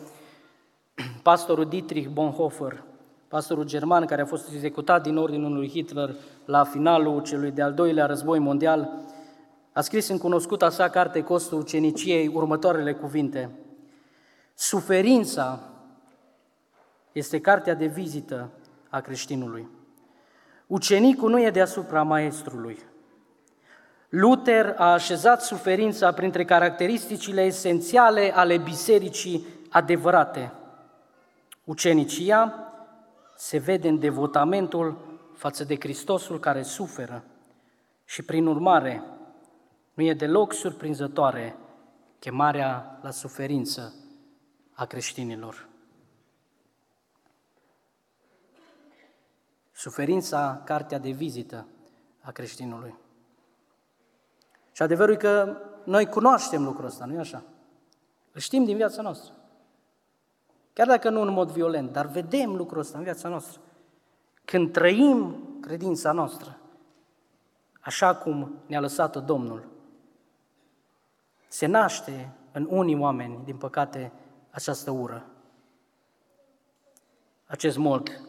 pastorul 1.22 1.68
Dietrich 1.68 2.08
Bonhoeffer, 2.08 2.84
pastorul 3.28 3.64
german 3.64 4.06
care 4.06 4.22
a 4.22 4.26
fost 4.26 4.52
executat 4.52 5.02
din 5.02 5.16
ordinul 5.16 5.54
lui 5.54 5.68
Hitler 5.68 6.14
la 6.44 6.64
finalul 6.64 7.22
celui 7.22 7.50
de-al 7.50 7.74
doilea 7.74 8.06
război 8.06 8.38
mondial, 8.38 9.06
a 9.72 9.80
scris 9.80 10.08
în 10.08 10.18
cunoscuta 10.18 10.70
sa 10.70 10.88
carte 10.88 11.22
Costul 11.22 11.58
uceniciei 11.58 12.26
următoarele 12.26 12.94
cuvinte. 12.94 13.50
Suferința 14.54 15.67
este 17.18 17.40
cartea 17.40 17.74
de 17.74 17.86
vizită 17.86 18.50
a 18.88 19.00
creștinului. 19.00 19.68
Ucenicul 20.66 21.30
nu 21.30 21.42
e 21.42 21.50
deasupra 21.50 22.02
maestrului. 22.02 22.78
Luther 24.08 24.74
a 24.76 24.92
așezat 24.92 25.42
suferința 25.42 26.12
printre 26.12 26.44
caracteristicile 26.44 27.42
esențiale 27.42 28.32
ale 28.34 28.58
bisericii 28.58 29.46
adevărate. 29.70 30.52
Ucenicia 31.64 32.54
se 33.36 33.58
vede 33.58 33.88
în 33.88 33.98
devotamentul 33.98 34.98
față 35.34 35.64
de 35.64 35.76
Hristosul 35.78 36.38
care 36.38 36.62
suferă 36.62 37.24
și, 38.04 38.22
prin 38.22 38.46
urmare, 38.46 39.02
nu 39.94 40.02
e 40.02 40.14
deloc 40.14 40.52
surprinzătoare 40.52 41.56
chemarea 42.18 42.98
la 43.02 43.10
suferință 43.10 43.94
a 44.72 44.84
creștinilor. 44.84 45.67
Suferința, 49.78 50.62
cartea 50.64 50.98
de 50.98 51.10
vizită 51.10 51.66
a 52.20 52.30
creștinului. 52.30 52.94
Și 54.72 54.82
adevărul 54.82 55.14
e 55.14 55.16
că 55.16 55.56
noi 55.84 56.06
cunoaștem 56.06 56.64
lucrul 56.64 56.86
ăsta, 56.86 57.04
nu-i 57.04 57.18
așa? 57.18 57.42
Îl 58.32 58.40
știm 58.40 58.64
din 58.64 58.76
viața 58.76 59.02
noastră. 59.02 59.32
Chiar 60.72 60.86
dacă 60.86 61.10
nu 61.10 61.20
în 61.20 61.32
mod 61.32 61.50
violent, 61.50 61.92
dar 61.92 62.06
vedem 62.06 62.54
lucrul 62.54 62.80
ăsta 62.80 62.98
în 62.98 63.04
viața 63.04 63.28
noastră. 63.28 63.60
Când 64.44 64.72
trăim 64.72 65.36
credința 65.60 66.12
noastră, 66.12 66.58
așa 67.80 68.16
cum 68.16 68.54
ne-a 68.66 68.80
lăsat-o 68.80 69.20
Domnul, 69.20 69.68
se 71.48 71.66
naște 71.66 72.32
în 72.52 72.66
unii 72.70 72.98
oameni, 72.98 73.44
din 73.44 73.56
păcate, 73.56 74.12
această 74.50 74.90
ură, 74.90 75.26
acest 77.46 77.76
mod 77.76 78.27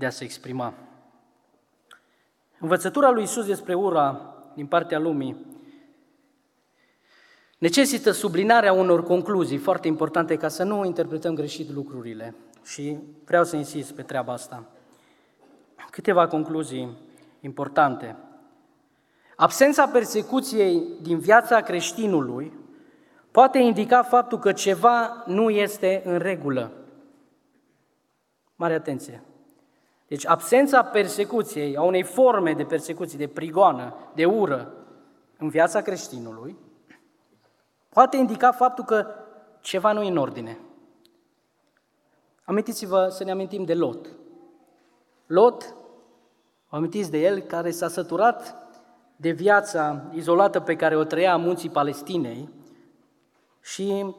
de 0.00 0.06
a 0.06 0.10
se 0.10 0.24
exprima. 0.24 0.74
Învățătura 2.58 3.10
lui 3.10 3.22
Isus 3.22 3.46
despre 3.46 3.74
ura 3.74 4.34
din 4.54 4.66
partea 4.66 4.98
lumii 4.98 5.46
necesită 7.58 8.10
sublinarea 8.10 8.72
unor 8.72 9.02
concluzii 9.02 9.58
foarte 9.58 9.88
importante 9.88 10.36
ca 10.36 10.48
să 10.48 10.62
nu 10.62 10.84
interpretăm 10.84 11.34
greșit 11.34 11.70
lucrurile. 11.70 12.34
Și 12.64 12.98
vreau 13.24 13.44
să 13.44 13.56
insist 13.56 13.92
pe 13.92 14.02
treaba 14.02 14.32
asta. 14.32 14.66
Câteva 15.90 16.26
concluzii 16.26 16.96
importante. 17.40 18.16
Absența 19.36 19.88
persecuției 19.88 20.82
din 21.02 21.18
viața 21.18 21.60
creștinului 21.60 22.52
poate 23.30 23.58
indica 23.58 24.02
faptul 24.02 24.38
că 24.38 24.52
ceva 24.52 25.24
nu 25.26 25.50
este 25.50 26.02
în 26.04 26.18
regulă. 26.18 26.72
Mare 28.56 28.74
atenție! 28.74 29.22
Deci 30.10 30.26
absența 30.26 30.82
persecuției, 30.82 31.76
a 31.76 31.82
unei 31.82 32.02
forme 32.02 32.52
de 32.52 32.64
persecuție, 32.64 33.18
de 33.18 33.26
prigoană, 33.26 33.94
de 34.14 34.24
ură 34.24 34.72
în 35.38 35.48
viața 35.48 35.80
creștinului, 35.80 36.56
poate 37.88 38.16
indica 38.16 38.52
faptul 38.52 38.84
că 38.84 39.06
ceva 39.60 39.92
nu 39.92 40.02
e 40.02 40.08
în 40.08 40.16
ordine. 40.16 40.58
Amintiți-vă 42.44 43.08
să 43.08 43.24
ne 43.24 43.30
amintim 43.30 43.64
de 43.64 43.74
Lot. 43.74 44.06
Lot, 45.26 45.74
vă 46.68 46.76
amintiți 46.76 47.10
de 47.10 47.18
el, 47.18 47.40
care 47.40 47.70
s-a 47.70 47.88
săturat 47.88 48.56
de 49.16 49.30
viața 49.30 50.10
izolată 50.12 50.60
pe 50.60 50.76
care 50.76 50.96
o 50.96 51.04
trăia 51.04 51.34
în 51.34 51.42
munții 51.42 51.70
Palestinei 51.70 52.48
și 53.60 54.14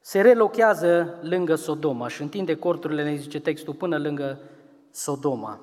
se 0.00 0.20
relochează 0.20 1.18
lângă 1.22 1.54
Sodoma 1.54 2.08
și 2.08 2.22
întinde 2.22 2.56
corturile, 2.56 3.02
ne 3.02 3.14
zice 3.14 3.40
textul, 3.40 3.74
până 3.74 3.98
lângă 3.98 4.38
Sodoma. 4.90 5.60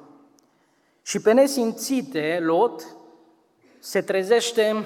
Și 1.01 1.21
pe 1.21 1.33
nesimțite, 1.33 2.39
Lot 2.41 2.95
se 3.79 4.01
trezește 4.01 4.85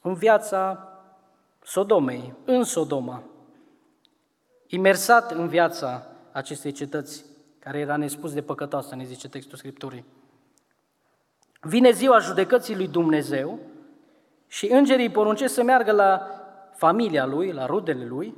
în 0.00 0.14
viața 0.14 0.88
Sodomei, 1.62 2.34
în 2.44 2.64
Sodoma, 2.64 3.22
imersat 4.66 5.30
în 5.30 5.48
viața 5.48 6.06
acestei 6.32 6.72
cetăți, 6.72 7.24
care 7.58 7.78
era 7.78 7.96
nespus 7.96 8.32
de 8.32 8.42
păcătoasă, 8.42 8.94
ne 8.94 9.04
zice 9.04 9.28
textul 9.28 9.58
Scripturii. 9.58 10.04
Vine 11.60 11.90
ziua 11.90 12.18
judecății 12.18 12.76
lui 12.76 12.88
Dumnezeu 12.88 13.58
și 14.46 14.66
îngerii 14.66 15.06
îi 15.06 15.12
poruncesc 15.12 15.54
să 15.54 15.62
meargă 15.62 15.92
la 15.92 16.39
familia 16.80 17.26
lui, 17.26 17.52
la 17.52 17.66
rudele 17.66 18.04
lui, 18.04 18.34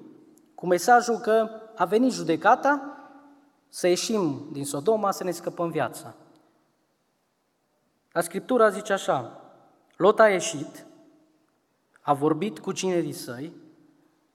cu 0.54 0.66
mesajul 0.66 1.16
că 1.16 1.48
a 1.76 1.84
venit 1.84 2.12
judecata, 2.12 2.96
să 3.68 3.86
ieșim 3.88 4.48
din 4.52 4.64
Sodoma, 4.64 5.10
să 5.10 5.24
ne 5.24 5.30
scăpăm 5.30 5.70
viața. 5.70 6.14
La 8.12 8.20
Scriptura 8.20 8.68
zice 8.68 8.92
așa, 8.92 9.40
Lot 9.96 10.20
a 10.20 10.28
ieșit, 10.28 10.86
a 12.00 12.12
vorbit 12.12 12.58
cu 12.58 12.72
cinerii 12.72 13.12
săi, 13.12 13.52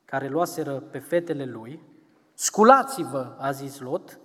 care 0.06 0.28
luaseră 0.28 0.84
pe 0.92 1.00
fetele 1.00 1.46
lui, 1.46 1.82
sculați-vă, 2.34 3.36
a 3.40 3.52
zis 3.52 3.80
Lot, 3.80 4.20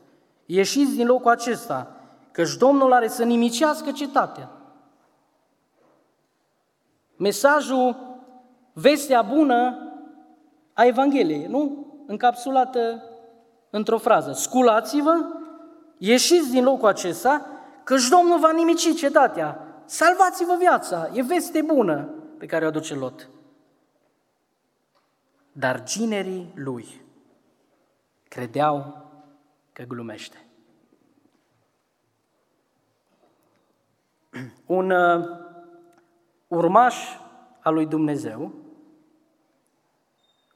ieșiți 0.46 0.94
din 0.94 1.06
locul 1.06 1.30
acesta, 1.30 1.96
căci 2.30 2.56
Domnul 2.56 2.92
are 2.92 3.08
să 3.08 3.24
nimicească 3.24 3.90
cetatea. 3.90 4.50
Mesajul, 7.16 8.11
vestea 8.72 9.22
bună 9.22 9.76
a 10.72 10.84
Evangheliei, 10.84 11.46
nu? 11.46 11.86
Încapsulată 12.06 13.02
într-o 13.70 13.98
frază. 13.98 14.32
Sculați-vă, 14.32 15.26
ieșiți 15.98 16.50
din 16.50 16.64
locul 16.64 16.88
acesta, 16.88 17.46
căci 17.84 18.08
Domnul 18.08 18.38
va 18.38 18.50
nimici 18.50 18.94
cetatea. 18.94 19.66
Salvați-vă 19.84 20.56
viața, 20.58 21.10
e 21.12 21.22
veste 21.22 21.62
bună 21.62 22.08
pe 22.38 22.46
care 22.46 22.64
o 22.64 22.68
aduce 22.68 22.94
Lot. 22.94 23.28
Dar 25.52 25.82
ginerii 25.82 26.52
lui 26.54 27.00
credeau 28.28 29.06
că 29.72 29.82
glumește. 29.82 30.46
Un 34.66 34.90
uh, 34.90 35.24
urmaș 36.48 36.96
al 37.60 37.74
lui 37.74 37.86
Dumnezeu, 37.86 38.52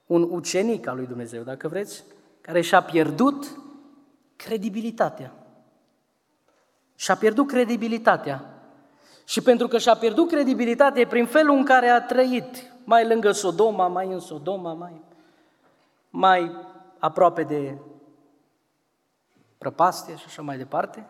un 0.06 0.28
ucenic 0.30 0.86
al 0.86 0.96
lui 0.96 1.06
Dumnezeu, 1.06 1.42
dacă 1.42 1.68
vreți, 1.68 2.04
care 2.40 2.60
și-a 2.60 2.82
pierdut 2.82 3.60
credibilitatea. 4.36 5.32
Și-a 6.94 7.16
pierdut 7.16 7.46
credibilitatea. 7.46 8.50
Și 9.24 9.40
pentru 9.40 9.68
că 9.68 9.78
și-a 9.78 9.94
pierdut 9.94 10.28
credibilitatea 10.28 11.06
prin 11.06 11.26
felul 11.26 11.56
în 11.56 11.64
care 11.64 11.88
a 11.88 12.00
trăit, 12.00 12.72
mai 12.84 13.06
lângă 13.06 13.30
Sodoma, 13.30 13.88
mai 13.88 14.12
în 14.12 14.20
Sodoma, 14.20 14.72
mai, 14.72 15.00
mai 16.10 16.50
aproape 16.98 17.42
de 17.42 17.78
prăpastie 19.58 20.16
și 20.16 20.24
așa 20.26 20.42
mai 20.42 20.56
departe, 20.56 21.06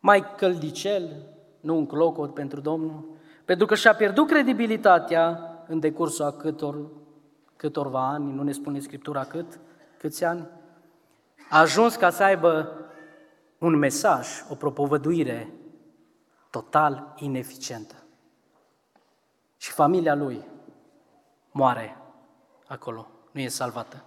mai 0.00 0.34
căldicel, 0.36 1.16
nu 1.60 1.76
un 1.76 1.86
clocot 1.86 2.34
pentru 2.34 2.60
Domnul, 2.60 3.04
pentru 3.44 3.66
că 3.66 3.74
și-a 3.74 3.94
pierdut 3.94 4.26
credibilitatea 4.26 5.40
în 5.66 5.80
decursul 5.80 6.24
a 6.24 6.32
câtor, 6.32 6.86
câtorva 7.60 8.08
ani, 8.08 8.32
nu 8.32 8.42
ne 8.42 8.52
spune 8.52 8.80
Scriptura 8.80 9.24
cât, 9.24 9.60
câți 9.98 10.24
ani, 10.24 10.48
a 11.50 11.58
ajuns 11.58 11.96
ca 11.96 12.10
să 12.10 12.22
aibă 12.22 12.72
un 13.58 13.76
mesaj, 13.76 14.28
o 14.48 14.54
propovăduire 14.54 15.52
total 16.50 17.14
ineficientă. 17.16 17.94
Și 19.56 19.70
familia 19.70 20.14
lui 20.14 20.44
moare 21.50 21.96
acolo, 22.66 23.06
nu 23.30 23.40
e 23.40 23.48
salvată. 23.48 24.04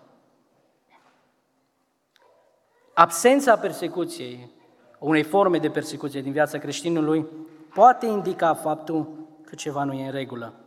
Absența 2.94 3.58
persecuției, 3.58 4.52
unei 5.00 5.24
forme 5.24 5.58
de 5.58 5.70
persecuție 5.70 6.22
din 6.22 6.32
viața 6.32 6.58
creștinului, 6.58 7.26
poate 7.74 8.06
indica 8.06 8.54
faptul 8.54 9.28
că 9.42 9.56
ceva 9.56 9.84
nu 9.84 9.94
e 9.94 10.06
în 10.06 10.12
regulă. 10.12 10.63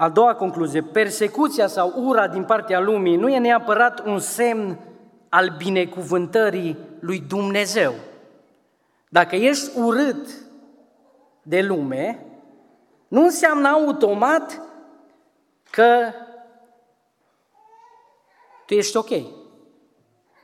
A 0.00 0.08
doua 0.08 0.34
concluzie, 0.34 0.82
persecuția 0.82 1.66
sau 1.66 1.92
ura 1.96 2.28
din 2.28 2.44
partea 2.44 2.80
lumii 2.80 3.16
nu 3.16 3.28
e 3.28 3.38
neapărat 3.38 4.06
un 4.06 4.18
semn 4.18 4.78
al 5.28 5.54
binecuvântării 5.56 6.78
lui 7.00 7.20
Dumnezeu. 7.20 7.94
Dacă 9.08 9.36
ești 9.36 9.78
urât 9.78 10.28
de 11.42 11.60
lume, 11.60 12.26
nu 13.08 13.22
înseamnă 13.22 13.68
automat 13.68 14.62
că 15.70 16.12
tu 18.66 18.74
ești 18.74 18.96
ok. 18.96 19.10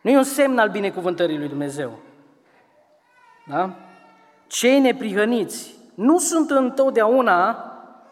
Nu 0.01 0.11
e 0.11 0.17
un 0.17 0.23
semn 0.23 0.59
al 0.59 0.69
binecuvântării 0.69 1.39
lui 1.39 1.49
Dumnezeu. 1.49 1.99
Da? 3.47 3.77
Cei 4.47 4.81
neprihăniți 4.81 5.75
nu 5.95 6.19
sunt 6.19 6.51
întotdeauna 6.51 7.69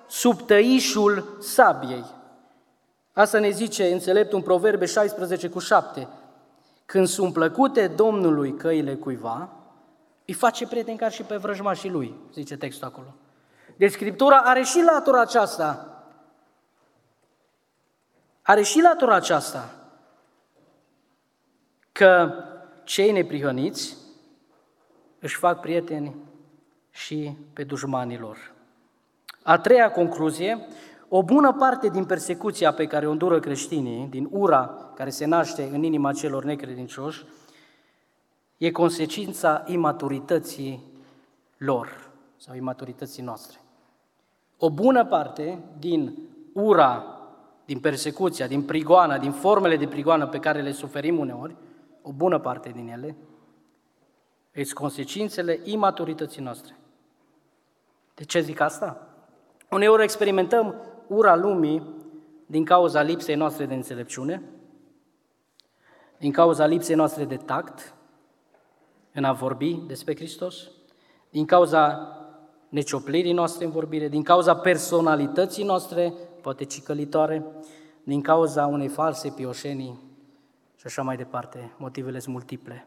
sub 0.08 0.40
tăișul 0.46 1.36
sabiei. 1.40 2.04
Asta 3.12 3.38
ne 3.38 3.50
zice 3.50 3.92
înțeleptul 3.92 4.38
în 4.38 4.44
Proverbe 4.44 4.86
16 4.86 5.48
cu 5.48 5.58
7. 5.58 6.08
Când 6.86 7.06
sunt 7.06 7.32
plăcute 7.32 7.86
Domnului 7.86 8.56
căile 8.56 8.94
cuiva, 8.94 9.48
îi 10.26 10.34
face 10.34 10.66
prieten 10.66 10.96
ca 10.96 11.08
și 11.08 11.22
pe 11.22 11.36
vrăjmașii 11.36 11.90
lui, 11.90 12.14
zice 12.32 12.56
textul 12.56 12.86
acolo. 12.86 13.14
Deci 13.76 13.92
Scriptura 13.92 14.36
are 14.36 14.62
și 14.62 14.82
latura 14.82 15.20
aceasta. 15.20 15.86
Are 18.42 18.62
și 18.62 18.80
latura 18.80 19.14
aceasta. 19.14 19.74
Că 21.92 22.32
cei 22.84 23.12
neprihăniți 23.12 23.96
își 25.18 25.36
fac 25.36 25.60
prieteni 25.60 26.16
și 26.90 27.36
pe 27.52 27.64
dușmanii 27.64 28.18
lor. 28.18 28.52
A 29.42 29.58
treia 29.58 29.90
concluzie, 29.90 30.66
o 31.08 31.22
bună 31.22 31.52
parte 31.52 31.88
din 31.88 32.04
persecuția 32.04 32.72
pe 32.72 32.86
care 32.86 33.06
o 33.06 33.10
îndură 33.10 33.40
creștinii, 33.40 34.06
din 34.06 34.28
ura 34.30 34.92
care 34.94 35.10
se 35.10 35.26
naște 35.26 35.68
în 35.72 35.82
inima 35.82 36.12
celor 36.12 36.44
necredincioși, 36.44 37.24
e 38.56 38.70
consecința 38.70 39.62
imaturității 39.66 40.82
lor 41.56 42.10
sau 42.36 42.54
imaturității 42.54 43.22
noastre. 43.22 43.60
O 44.58 44.70
bună 44.70 45.04
parte 45.04 45.58
din 45.78 46.18
ura, 46.52 47.04
din 47.64 47.80
persecuția, 47.80 48.46
din 48.46 48.62
prigoana, 48.62 49.18
din 49.18 49.32
formele 49.32 49.76
de 49.76 49.86
prigoană 49.86 50.26
pe 50.26 50.38
care 50.38 50.62
le 50.62 50.72
suferim 50.72 51.18
uneori, 51.18 51.56
o 52.02 52.12
bună 52.12 52.38
parte 52.38 52.68
din 52.68 52.88
ele, 52.88 53.16
sunt 54.52 54.72
consecințele 54.72 55.60
imaturității 55.64 56.42
noastre. 56.42 56.76
De 58.14 58.24
ce 58.24 58.40
zic 58.40 58.60
asta? 58.60 59.11
Uneori 59.72 60.02
experimentăm 60.02 60.74
ura 61.06 61.36
lumii 61.36 61.82
din 62.46 62.64
cauza 62.64 63.02
lipsei 63.02 63.34
noastre 63.34 63.66
de 63.66 63.74
înțelepciune, 63.74 64.42
din 66.18 66.32
cauza 66.32 66.66
lipsei 66.66 66.94
noastre 66.94 67.24
de 67.24 67.36
tact 67.36 67.94
în 69.12 69.24
a 69.24 69.32
vorbi 69.32 69.82
despre 69.86 70.14
Hristos, 70.14 70.70
din 71.30 71.44
cauza 71.44 72.08
necioplirii 72.68 73.32
noastre 73.32 73.64
în 73.64 73.70
vorbire, 73.70 74.08
din 74.08 74.22
cauza 74.22 74.56
personalității 74.56 75.64
noastre, 75.64 76.12
poate 76.40 76.64
cicălitoare, 76.64 77.44
din 78.02 78.20
cauza 78.20 78.66
unei 78.66 78.88
false 78.88 79.30
pioșenii 79.30 80.00
și 80.76 80.86
așa 80.86 81.02
mai 81.02 81.16
departe. 81.16 81.72
Motivele 81.76 82.18
sunt 82.18 82.34
multiple. 82.34 82.86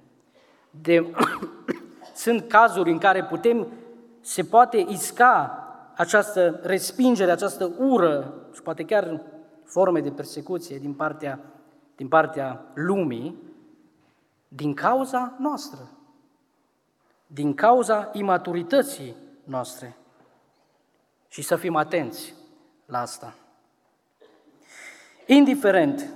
De, 0.71 1.11
sunt 2.23 2.47
cazuri 2.47 2.91
în 2.91 2.97
care 2.97 3.23
putem, 3.23 3.67
se 4.21 4.43
poate 4.43 4.85
isca 4.89 5.59
această 5.95 6.59
respingere, 6.63 7.31
această 7.31 7.71
ură 7.77 8.33
și 8.53 8.61
poate 8.61 8.83
chiar 8.83 9.21
forme 9.63 9.99
de 9.99 10.11
persecuție 10.11 10.77
din 10.77 10.93
partea, 10.93 11.39
din 11.95 12.07
partea 12.07 12.65
lumii, 12.73 13.35
din 14.47 14.73
cauza 14.73 15.35
noastră, 15.39 15.91
din 17.27 17.53
cauza 17.53 18.09
imaturității 18.13 19.15
noastre. 19.43 19.97
Și 21.27 21.41
să 21.41 21.55
fim 21.55 21.75
atenți 21.75 22.33
la 22.85 22.99
asta. 22.99 23.35
Indiferent 25.25 26.13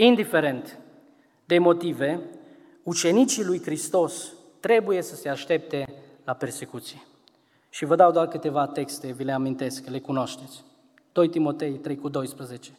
Indiferent 0.00 0.78
de 1.44 1.58
motive, 1.58 2.20
ucenicii 2.82 3.44
lui 3.44 3.62
Hristos 3.62 4.32
trebuie 4.60 5.02
să 5.02 5.14
se 5.14 5.28
aștepte 5.28 5.94
la 6.24 6.34
persecuții. 6.34 7.06
Și 7.68 7.84
vă 7.84 7.94
dau 7.94 8.10
doar 8.10 8.28
câteva 8.28 8.66
texte, 8.66 9.12
vi 9.12 9.24
le 9.24 9.32
amintesc, 9.32 9.88
le 9.88 10.00
cunoașteți. 10.00 10.64
2 11.12 11.28
Timotei 11.28 11.72
3 11.72 11.96
cu 11.96 12.08
12. 12.08 12.78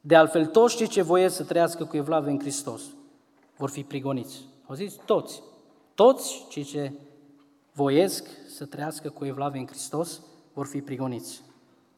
De 0.00 0.16
altfel, 0.16 0.46
toți 0.46 0.76
cei 0.76 0.86
ce 0.86 1.02
voiesc 1.02 1.36
să 1.36 1.44
trăiască 1.44 1.84
cu 1.84 1.96
evlave 1.96 2.30
în 2.30 2.38
Hristos 2.38 2.82
vor 3.56 3.70
fi 3.70 3.82
prigoniți. 3.82 4.48
Au 4.66 4.74
zis 4.74 4.94
toți. 5.04 5.42
Toți 5.94 6.46
cei 6.48 6.62
ce 6.62 6.92
voiesc 7.72 8.28
să 8.48 8.64
trăiască 8.64 9.08
cu 9.08 9.24
evlave 9.24 9.58
în 9.58 9.66
Hristos 9.66 10.20
vor 10.52 10.66
fi 10.66 10.80
prigoniți. 10.80 11.42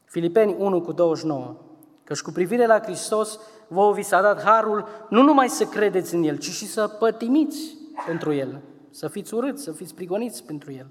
Filipeni 0.05 0.55
1 0.59 0.81
cu 0.81 0.91
29. 0.91 1.55
Căci 2.03 2.21
cu 2.21 2.31
privire 2.31 2.65
la 2.65 2.79
Hristos, 2.79 3.39
vouă 3.67 3.93
vi 3.93 4.01
s-a 4.01 4.21
dat 4.21 4.43
harul 4.43 4.87
nu 5.09 5.21
numai 5.21 5.49
să 5.49 5.65
credeți 5.65 6.15
în 6.15 6.23
El, 6.23 6.37
ci 6.37 6.49
și 6.49 6.65
să 6.65 6.87
pătimiți 6.87 7.77
pentru 8.05 8.33
El, 8.33 8.61
să 8.89 9.07
fiți 9.07 9.33
urâți, 9.33 9.63
să 9.63 9.71
fiți 9.71 9.95
prigoniți 9.95 10.43
pentru 10.43 10.71
El. 10.71 10.87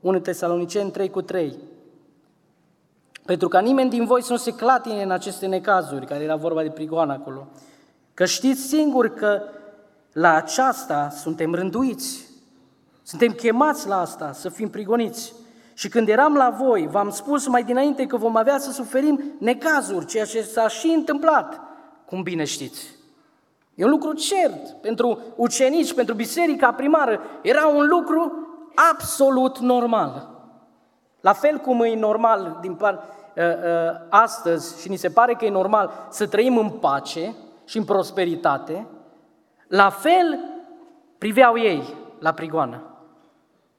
1 0.00 0.18
Tesaloniceni 0.18 0.90
3 0.90 1.10
cu 1.10 1.22
3. 1.22 1.56
Pentru 3.24 3.48
ca 3.48 3.60
nimeni 3.60 3.90
din 3.90 4.04
voi 4.04 4.22
să 4.22 4.32
nu 4.32 4.38
se 4.38 4.54
clatine 4.54 5.02
în 5.02 5.10
aceste 5.10 5.46
necazuri, 5.46 6.06
care 6.06 6.24
era 6.24 6.36
vorba 6.36 6.62
de 6.62 6.70
prigoană 6.70 7.12
acolo, 7.12 7.46
că 8.14 8.24
știți 8.24 8.60
singur 8.60 9.14
că 9.14 9.42
la 10.12 10.34
aceasta 10.34 11.08
suntem 11.10 11.54
rânduiți, 11.54 12.26
suntem 13.02 13.32
chemați 13.32 13.88
la 13.88 14.00
asta, 14.00 14.32
să 14.32 14.48
fim 14.48 14.70
prigoniți. 14.70 15.34
Și 15.74 15.88
când 15.88 16.08
eram 16.08 16.34
la 16.34 16.50
voi, 16.50 16.88
v-am 16.90 17.10
spus 17.10 17.46
mai 17.46 17.64
dinainte 17.64 18.06
că 18.06 18.16
vom 18.16 18.36
avea 18.36 18.58
să 18.58 18.70
suferim 18.70 19.22
necazuri, 19.38 20.06
ceea 20.06 20.24
ce 20.24 20.42
s-a 20.42 20.68
și 20.68 20.86
întâmplat, 20.86 21.60
cum 22.06 22.22
bine 22.22 22.44
știți. 22.44 22.96
E 23.74 23.84
un 23.84 23.90
lucru 23.90 24.12
cert 24.12 24.70
pentru 24.80 25.18
ucenici, 25.36 25.94
pentru 25.94 26.14
biserica 26.14 26.72
primară. 26.72 27.20
Era 27.42 27.66
un 27.66 27.86
lucru 27.86 28.47
absolut 28.90 29.58
normal. 29.58 30.28
La 31.20 31.32
fel 31.32 31.58
cum 31.58 31.80
e 31.80 31.94
normal 31.94 32.58
din 32.60 32.74
par, 32.74 32.94
uh, 33.36 33.42
uh, 33.44 34.06
astăzi 34.08 34.80
și 34.80 34.88
ni 34.88 34.96
se 34.96 35.08
pare 35.08 35.34
că 35.34 35.44
e 35.44 35.50
normal 35.50 36.06
să 36.10 36.26
trăim 36.26 36.58
în 36.58 36.70
pace 36.70 37.34
și 37.64 37.76
în 37.76 37.84
prosperitate, 37.84 38.86
la 39.68 39.90
fel 39.90 40.38
priveau 41.18 41.58
ei 41.58 41.94
la 42.18 42.32
prigoană. 42.32 42.82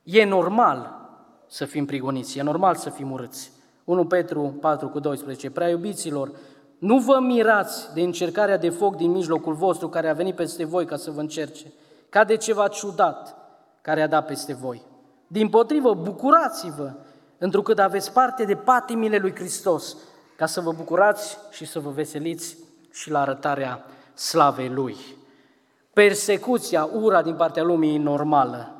E 0.03 0.25
normal 0.25 0.97
să 1.47 1.65
fim 1.65 1.85
prigoniți, 1.85 2.37
e 2.37 2.41
normal 2.41 2.75
să 2.75 2.89
fim 2.89 3.11
urâți. 3.11 3.51
1 3.83 4.05
Petru 4.05 4.57
4 4.61 4.89
cu 4.89 4.99
12, 4.99 5.49
prea 5.49 5.69
iubiților, 5.69 6.31
nu 6.79 6.97
vă 6.97 7.19
mirați 7.19 7.93
de 7.93 8.01
încercarea 8.01 8.57
de 8.57 8.69
foc 8.69 8.95
din 8.95 9.11
mijlocul 9.11 9.53
vostru 9.53 9.89
care 9.89 10.09
a 10.09 10.13
venit 10.13 10.35
peste 10.35 10.65
voi 10.65 10.85
ca 10.85 10.95
să 10.95 11.11
vă 11.11 11.19
încerce, 11.19 11.73
ca 12.09 12.23
de 12.23 12.35
ceva 12.35 12.67
ciudat 12.67 13.35
care 13.81 14.01
a 14.01 14.07
dat 14.07 14.25
peste 14.25 14.53
voi. 14.53 14.88
Din 15.31 15.49
potrivă, 15.49 15.93
bucurați-vă, 15.93 16.93
întrucât 17.37 17.79
aveți 17.79 18.11
parte 18.11 18.43
de 18.43 18.55
patimile 18.55 19.17
lui 19.17 19.35
Hristos, 19.35 19.95
ca 20.35 20.45
să 20.45 20.61
vă 20.61 20.71
bucurați 20.71 21.37
și 21.51 21.65
să 21.65 21.79
vă 21.79 21.89
veseliți 21.89 22.57
și 22.91 23.09
la 23.09 23.21
arătarea 23.21 23.85
slavei 24.13 24.69
Lui. 24.69 24.97
Persecuția, 25.93 26.89
ura 26.93 27.21
din 27.21 27.35
partea 27.35 27.63
lumii 27.63 27.95
e 27.95 27.99
normală. 27.99 28.73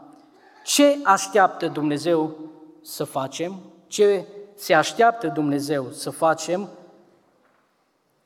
Ce 0.64 0.98
așteaptă 1.04 1.68
Dumnezeu 1.68 2.38
să 2.82 3.04
facem? 3.04 3.60
Ce 3.88 4.26
se 4.56 4.74
așteaptă 4.74 5.28
Dumnezeu 5.28 5.92
să 5.92 6.10
facem 6.10 6.70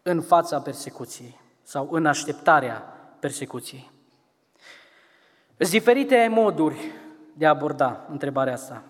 în 0.02 0.22
fața 0.22 0.60
persecuției 0.60 1.40
sau 1.64 1.88
în 1.92 2.06
așteptarea 2.06 2.84
persecuției? 3.20 3.92
Sunt 5.58 5.70
diferite 5.70 6.28
moduri 6.32 6.92
de 7.34 7.46
a 7.46 7.50
aborda 7.50 8.06
întrebarea 8.12 8.54
asta. 8.54 8.84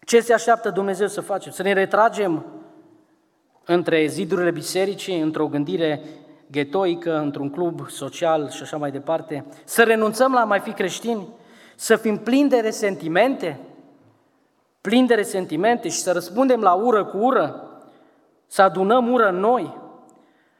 Ce 0.00 0.20
se 0.20 0.32
așteaptă 0.32 0.70
Dumnezeu 0.70 1.06
să 1.06 1.20
facem? 1.20 1.52
Să 1.52 1.62
ne 1.62 1.72
retragem 1.72 2.44
între 3.64 4.06
zidurile 4.06 4.50
bisericii, 4.50 5.20
într-o 5.20 5.46
gândire 5.46 6.02
ghetoică, 6.50 7.18
într-un 7.18 7.50
club 7.50 7.88
social 7.88 8.50
și 8.50 8.62
așa 8.62 8.76
mai 8.76 8.90
departe? 8.90 9.44
Să 9.64 9.82
renunțăm 9.82 10.32
la 10.32 10.40
a 10.40 10.44
mai 10.44 10.60
fi 10.60 10.72
creștini? 10.72 11.28
Să 11.76 11.96
fim 11.96 12.16
plini 12.16 12.48
de 12.48 12.60
resentimente? 12.60 13.60
Plini 14.80 15.06
de 15.06 15.14
resentimente 15.14 15.88
și 15.88 15.98
să 15.98 16.12
răspundem 16.12 16.60
la 16.60 16.72
ură 16.72 17.04
cu 17.04 17.16
ură? 17.16 17.62
Să 18.46 18.62
adunăm 18.62 19.12
ură 19.12 19.28
în 19.28 19.36
noi? 19.36 19.76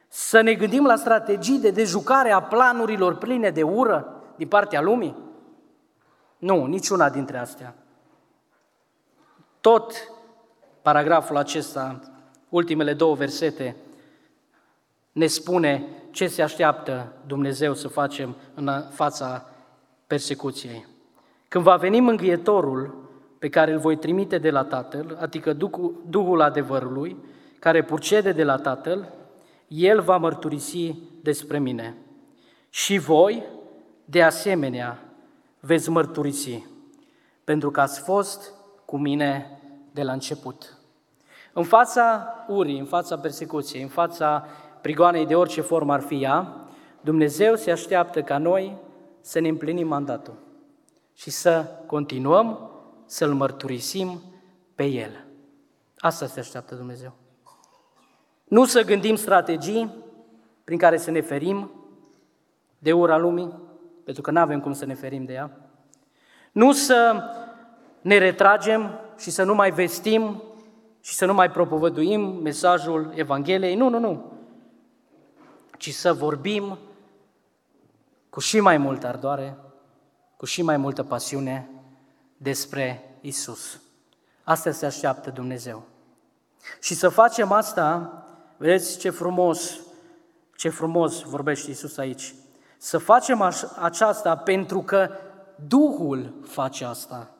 Să 0.07 0.41
ne 0.41 0.53
gândim 0.53 0.85
la 0.85 0.95
strategii 0.95 1.59
de 1.59 1.71
dejucare 1.71 2.31
a 2.31 2.41
planurilor 2.41 3.17
pline 3.17 3.49
de 3.49 3.63
ură 3.63 4.21
din 4.35 4.47
partea 4.47 4.81
lumii? 4.81 5.15
Nu, 6.39 6.65
niciuna 6.65 7.09
dintre 7.09 7.37
astea. 7.37 7.75
Tot 9.61 9.93
paragraful 10.81 11.37
acesta, 11.37 11.99
ultimele 12.49 12.93
două 12.93 13.15
versete, 13.15 13.75
ne 15.11 15.27
spune 15.27 15.87
ce 16.11 16.27
se 16.27 16.41
așteaptă 16.41 17.13
Dumnezeu 17.27 17.73
să 17.73 17.87
facem 17.87 18.35
în 18.53 18.83
fața 18.91 19.49
persecuției. 20.07 20.85
Când 21.47 21.63
va 21.63 21.75
veni 21.75 21.99
mângâietorul 21.99 23.09
pe 23.39 23.49
care 23.49 23.71
îl 23.71 23.79
voi 23.79 23.97
trimite 23.97 24.37
de 24.37 24.49
la 24.49 24.63
Tatăl, 24.63 25.17
adică 25.21 25.53
Duhul, 25.53 26.03
Duhul 26.09 26.41
adevărului, 26.41 27.17
care 27.59 27.83
purcede 27.83 28.31
de 28.31 28.43
la 28.43 28.57
Tatăl, 28.57 29.13
El 29.67 30.01
va 30.01 30.17
mărturisi 30.17 30.95
despre 31.21 31.59
mine. 31.59 31.95
Și 32.69 32.97
voi, 32.97 33.43
de 34.05 34.23
asemenea, 34.23 35.08
veți 35.59 35.89
mărturisi, 35.89 36.65
pentru 37.43 37.71
că 37.71 37.81
ați 37.81 37.99
fost 37.99 38.53
cu 38.85 38.97
mine 38.97 39.59
de 39.91 40.03
la 40.03 40.11
început. 40.11 40.77
În 41.53 41.63
fața 41.63 42.33
urii, 42.47 42.79
în 42.79 42.85
fața 42.85 43.17
persecuției, 43.17 43.81
în 43.81 43.87
fața 43.87 44.45
prigoanei 44.81 45.25
de 45.25 45.35
orice 45.35 45.61
formă 45.61 45.93
ar 45.93 46.01
fi 46.01 46.23
ea, 46.23 46.67
Dumnezeu 47.01 47.55
se 47.55 47.71
așteaptă 47.71 48.21
ca 48.21 48.37
noi 48.37 48.77
să 49.21 49.39
ne 49.39 49.47
împlinim 49.47 49.87
mandatul 49.87 50.33
și 51.13 51.29
să 51.29 51.65
continuăm 51.85 52.71
să-L 53.05 53.33
mărturisim 53.33 54.21
pe 54.75 54.83
El. 54.83 55.25
Asta 55.97 56.25
se 56.25 56.39
așteaptă 56.39 56.75
Dumnezeu. 56.75 57.13
Nu 58.43 58.65
să 58.65 58.83
gândim 58.83 59.15
strategii 59.15 59.93
prin 60.63 60.77
care 60.77 60.97
să 60.97 61.11
ne 61.11 61.21
ferim 61.21 61.71
de 62.79 62.93
ura 62.93 63.17
lumii, 63.17 63.59
pentru 64.09 64.27
că 64.27 64.31
nu 64.31 64.39
avem 64.39 64.61
cum 64.61 64.73
să 64.73 64.85
ne 64.85 64.93
ferim 64.93 65.25
de 65.25 65.33
ea. 65.33 65.51
Nu 66.51 66.71
să 66.71 67.23
ne 68.01 68.17
retragem 68.17 68.99
și 69.17 69.31
să 69.31 69.43
nu 69.43 69.55
mai 69.55 69.71
vestim 69.71 70.43
și 71.01 71.13
să 71.13 71.25
nu 71.25 71.33
mai 71.33 71.51
propovăduim 71.51 72.21
mesajul 72.21 73.11
Evangheliei. 73.15 73.75
Nu, 73.75 73.89
nu, 73.89 73.99
nu. 73.99 74.31
Ci 75.77 75.93
să 75.93 76.13
vorbim 76.13 76.77
cu 78.29 78.39
și 78.39 78.59
mai 78.59 78.77
multă 78.77 79.07
ardoare, 79.07 79.57
cu 80.37 80.45
și 80.45 80.61
mai 80.61 80.77
multă 80.77 81.03
pasiune 81.03 81.69
despre 82.37 83.15
Isus. 83.21 83.81
Asta 84.43 84.71
se 84.71 84.85
așteaptă 84.85 85.29
Dumnezeu. 85.29 85.83
Și 86.81 86.93
să 86.93 87.09
facem 87.09 87.51
asta, 87.51 88.13
vedeți 88.57 88.99
ce 88.99 89.09
frumos, 89.09 89.79
ce 90.55 90.69
frumos 90.69 91.21
vorbește 91.21 91.71
Isus 91.71 91.97
aici. 91.97 92.33
Să 92.81 92.97
facem 92.97 93.51
aceasta 93.79 94.35
pentru 94.35 94.81
că 94.81 95.09
Duhul 95.67 96.33
face 96.43 96.85
asta. 96.85 97.31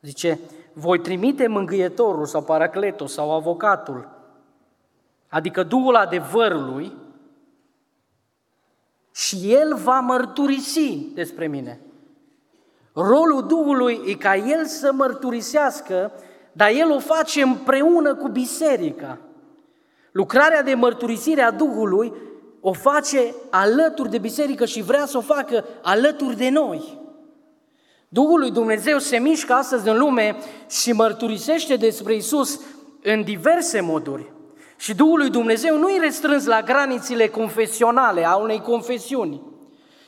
Zice, 0.00 0.38
voi 0.72 1.00
trimite 1.00 1.46
mângâietorul 1.46 2.26
sau 2.26 2.42
paracletul 2.42 3.06
sau 3.06 3.34
avocatul, 3.34 4.08
adică 5.28 5.62
Duhul 5.62 5.96
adevărului, 5.96 6.92
și 9.14 9.52
El 9.52 9.76
va 9.76 10.00
mărturisi 10.00 11.12
despre 11.14 11.46
mine. 11.46 11.80
Rolul 12.92 13.46
Duhului 13.46 14.00
e 14.06 14.14
ca 14.14 14.36
El 14.36 14.64
să 14.64 14.92
mărturisească, 14.92 16.12
dar 16.52 16.70
El 16.70 16.90
o 16.90 16.98
face 16.98 17.42
împreună 17.42 18.14
cu 18.14 18.28
biserica. 18.28 19.18
Lucrarea 20.12 20.62
de 20.62 20.74
mărturisire 20.74 21.42
a 21.42 21.50
Duhului 21.50 22.12
o 22.60 22.72
face 22.72 23.34
alături 23.50 24.10
de 24.10 24.18
biserică 24.18 24.64
și 24.64 24.82
vrea 24.82 25.06
să 25.06 25.16
o 25.16 25.20
facă 25.20 25.64
alături 25.82 26.36
de 26.36 26.48
noi. 26.48 26.98
Duhul 28.08 28.38
lui 28.38 28.50
Dumnezeu 28.50 28.98
se 28.98 29.18
mișcă 29.18 29.52
astăzi 29.52 29.88
în 29.88 29.98
lume 29.98 30.36
și 30.70 30.92
mărturisește 30.92 31.76
despre 31.76 32.14
Isus 32.14 32.60
în 33.02 33.22
diverse 33.22 33.80
moduri. 33.80 34.32
Și 34.76 34.94
Duhul 34.94 35.18
lui 35.18 35.30
Dumnezeu 35.30 35.78
nu 35.78 35.88
e 35.88 35.98
restrâns 35.98 36.46
la 36.46 36.62
granițele 36.62 37.28
confesionale 37.28 38.26
a 38.26 38.36
unei 38.36 38.60
confesiuni, 38.60 39.42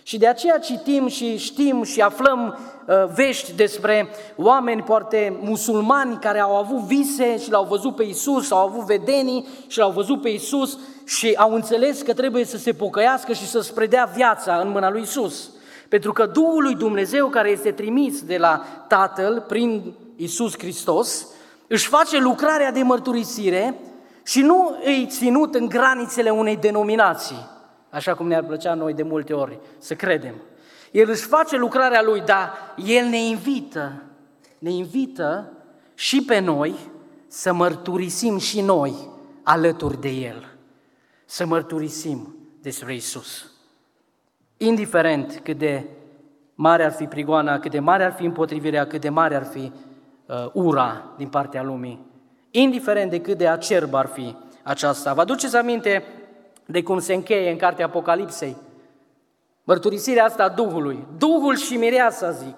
Și 0.02 0.18
de 0.18 0.26
aceea 0.26 0.58
citim 0.58 1.06
și 1.08 1.36
știm 1.36 1.82
și 1.82 2.00
aflăm 2.00 2.58
uh, 2.86 2.94
vești 3.14 3.52
despre 3.52 4.08
oameni 4.36 4.82
poate 4.82 5.38
musulmani 5.40 6.18
care 6.18 6.40
au 6.40 6.56
avut 6.56 6.78
vise 6.78 7.38
și 7.38 7.50
l-au 7.50 7.64
văzut 7.64 7.96
pe 7.96 8.02
Isus, 8.02 8.50
au 8.50 8.66
avut 8.66 8.84
vedenii 8.84 9.46
și 9.66 9.78
l-au 9.78 9.90
văzut 9.90 10.22
pe 10.22 10.28
Isus 10.28 10.78
și 11.04 11.34
au 11.36 11.54
înțeles 11.54 12.02
că 12.02 12.14
trebuie 12.14 12.44
să 12.44 12.56
se 12.56 12.72
pocăiască 12.72 13.32
și 13.32 13.46
să-și 13.48 13.72
predea 13.72 14.10
viața 14.14 14.56
în 14.56 14.70
mâna 14.70 14.90
lui 14.90 15.02
Isus. 15.02 15.50
Pentru 15.88 16.12
că 16.12 16.26
Duhul 16.26 16.62
lui 16.62 16.74
Dumnezeu 16.74 17.28
care 17.28 17.50
este 17.50 17.70
trimis 17.70 18.22
de 18.22 18.36
la 18.36 18.62
Tatăl 18.88 19.44
prin 19.48 19.94
Isus 20.16 20.58
Hristos 20.58 21.26
își 21.66 21.88
face 21.88 22.18
lucrarea 22.18 22.72
de 22.72 22.82
mărturisire 22.82 23.74
și 24.22 24.40
nu 24.40 24.76
îi 24.84 25.06
ținut 25.10 25.54
în 25.54 25.68
granițele 25.68 26.30
unei 26.30 26.56
denominații, 26.56 27.46
așa 27.92 28.14
cum 28.14 28.26
ne-ar 28.26 28.42
plăcea 28.42 28.74
noi 28.74 28.94
de 28.94 29.02
multe 29.02 29.32
ori 29.32 29.58
să 29.78 29.94
credem. 29.94 30.34
El 30.90 31.10
își 31.10 31.22
face 31.22 31.56
lucrarea 31.56 32.02
lui, 32.02 32.20
dar 32.20 32.52
El 32.76 33.06
ne 33.06 33.24
invită, 33.24 34.02
ne 34.58 34.70
invită 34.70 35.52
și 35.94 36.22
pe 36.22 36.38
noi 36.38 36.74
să 37.26 37.52
mărturisim 37.52 38.38
și 38.38 38.60
noi 38.60 38.94
alături 39.42 40.00
de 40.00 40.08
El, 40.08 40.46
să 41.24 41.46
mărturisim 41.46 42.36
despre 42.60 42.94
Isus. 42.94 43.50
Indiferent 44.56 45.40
cât 45.42 45.58
de 45.58 45.84
mare 46.54 46.84
ar 46.84 46.92
fi 46.92 47.04
prigoana, 47.04 47.58
cât 47.58 47.70
de 47.70 47.78
mare 47.78 48.04
ar 48.04 48.12
fi 48.12 48.24
împotrivirea, 48.24 48.86
cât 48.86 49.00
de 49.00 49.08
mare 49.08 49.34
ar 49.34 49.44
fi 49.44 49.72
uh, 50.26 50.50
ura 50.52 51.12
din 51.16 51.28
partea 51.28 51.62
lumii, 51.62 52.06
indiferent 52.50 53.10
de 53.10 53.20
cât 53.20 53.38
de 53.38 53.48
acerb 53.48 53.94
ar 53.94 54.06
fi 54.06 54.36
aceasta. 54.62 55.14
Vă 55.14 55.20
aduceți 55.20 55.56
aminte 55.56 56.04
de 56.66 56.82
cum 56.82 56.98
se 56.98 57.14
încheie 57.14 57.50
în 57.50 57.56
cartea 57.56 57.84
Apocalipsei? 57.84 58.56
Mărturisirea 59.64 60.24
asta 60.24 60.42
a 60.42 60.48
Duhului. 60.48 61.06
Duhul 61.18 61.56
și 61.56 61.76
mireasa, 61.76 62.30
zic. 62.30 62.56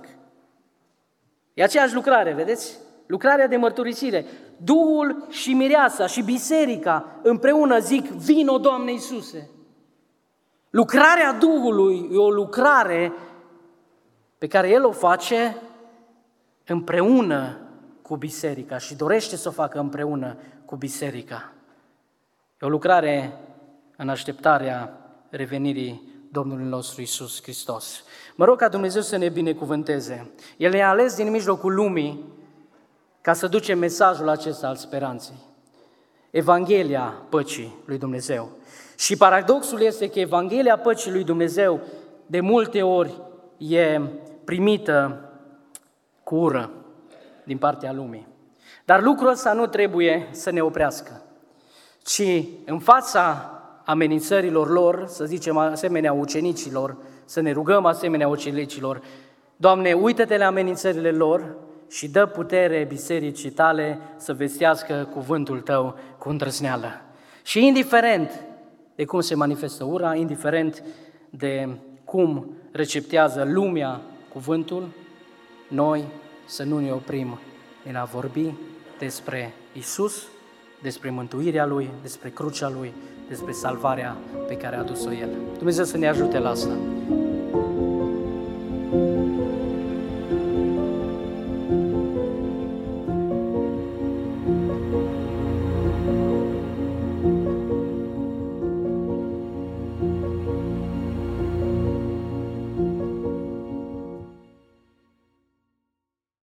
E 1.55 1.63
aceeași 1.63 1.95
lucrare, 1.95 2.33
vedeți? 2.33 2.79
Lucrarea 3.07 3.47
de 3.47 3.57
mărturisire. 3.57 4.27
Duhul 4.57 5.27
și 5.29 5.53
mireasa 5.53 6.07
și 6.07 6.23
biserica 6.23 7.21
împreună 7.23 7.79
zic, 7.79 8.05
vino, 8.05 8.59
Doamne 8.59 8.91
Iisuse. 8.93 9.51
Lucrarea 10.71 11.33
Duhului 11.33 12.09
e 12.13 12.17
o 12.17 12.31
lucrare 12.31 13.13
pe 14.39 14.47
care 14.47 14.69
El 14.69 14.85
o 14.85 14.91
face 14.91 15.57
împreună 16.67 17.59
cu 18.03 18.17
biserica 18.17 18.79
și 18.79 18.95
dorește 18.95 19.37
să 19.37 19.49
o 19.49 19.53
facă 19.53 19.79
împreună 19.79 20.37
cu 20.65 20.77
biserica. 20.77 21.53
E 22.61 22.67
o 22.67 22.69
lucrare 22.69 23.39
în 23.97 24.09
așteptarea 24.09 24.99
revenirii 25.31 26.13
Domnului 26.31 26.65
nostru 26.65 27.01
Isus 27.01 27.43
Hristos. 27.43 28.03
Mă 28.35 28.45
rog 28.45 28.59
ca 28.59 28.69
Dumnezeu 28.69 29.03
să 29.03 29.17
ne 29.17 29.29
binecuvânteze. 29.29 30.31
El 30.57 30.71
ne-a 30.71 30.89
ales 30.89 31.17
din 31.17 31.31
mijlocul 31.31 31.75
lumii 31.75 32.25
ca 33.21 33.33
să 33.33 33.47
ducem 33.47 33.79
mesajul 33.79 34.29
acesta 34.29 34.67
al 34.67 34.77
speranței. 34.77 35.37
Evanghelia 36.31 37.23
păcii 37.29 37.75
lui 37.85 37.99
Dumnezeu. 37.99 38.51
Și 38.97 39.17
paradoxul 39.17 39.81
este 39.81 40.11
că 40.11 40.19
Evanghelia 40.19 40.79
păcii 40.79 41.11
lui 41.11 41.25
Dumnezeu 41.25 41.81
de 42.27 42.41
multe 42.41 42.83
ori 42.83 43.21
e 43.57 44.01
primită 44.45 45.29
cu 46.23 46.35
ură 46.35 46.71
din 47.45 47.59
partea 47.59 47.93
lumii. 47.93 48.27
Dar 48.85 49.03
lucrul 49.03 49.29
ăsta 49.29 49.53
nu 49.53 49.67
trebuie 49.67 50.29
să 50.31 50.51
ne 50.51 50.61
oprească, 50.61 51.23
ci 52.03 52.45
în 52.65 52.79
fața 52.79 53.51
amenințărilor 53.85 54.71
lor, 54.71 55.05
să 55.07 55.25
zicem 55.25 55.57
asemenea 55.57 56.13
ucenicilor, 56.13 56.97
să 57.25 57.41
ne 57.41 57.53
rugăm 57.53 57.85
asemenea 57.85 58.29
ucenicilor, 58.29 59.01
Doamne, 59.57 59.93
uită-te 59.93 60.37
la 60.37 60.47
amenințările 60.47 61.11
lor 61.11 61.57
și 61.91 62.09
dă 62.09 62.27
putere 62.27 62.85
bisericii 62.89 63.51
tale 63.51 63.99
să 64.17 64.33
vestească 64.33 65.09
cuvântul 65.13 65.61
tău 65.61 65.99
cu 66.19 66.29
îndrăzneală. 66.29 66.89
Și 67.43 67.67
indiferent 67.67 68.31
de 68.95 69.05
cum 69.05 69.21
se 69.21 69.35
manifestă 69.35 69.85
ura, 69.85 70.15
indiferent 70.15 70.83
de 71.31 71.69
cum 72.05 72.57
receptează 72.73 73.45
lumea 73.45 74.01
cuvântul, 74.33 74.89
noi 75.69 76.05
să 76.47 76.65
nu 76.65 76.79
ne 76.79 76.93
oprim 76.93 77.39
în 77.85 77.95
a 77.95 78.05
vorbi 78.05 78.55
despre 78.99 79.55
Isus, 79.73 80.27
despre 80.83 81.11
mântuirea 81.11 81.67
Lui, 81.67 81.91
despre 82.03 82.29
crucea 82.31 82.69
Lui, 82.69 82.93
despre 83.29 83.53
salvarea 83.53 84.17
pe 84.49 84.57
care 84.57 84.77
a 84.77 84.79
adus-o 84.79 85.13
El. 85.13 85.29
Dumnezeu 85.57 85.85
să 85.85 85.97
ne 85.97 86.09
ajute 86.09 86.39
la 86.39 86.49
asta. 86.49 86.77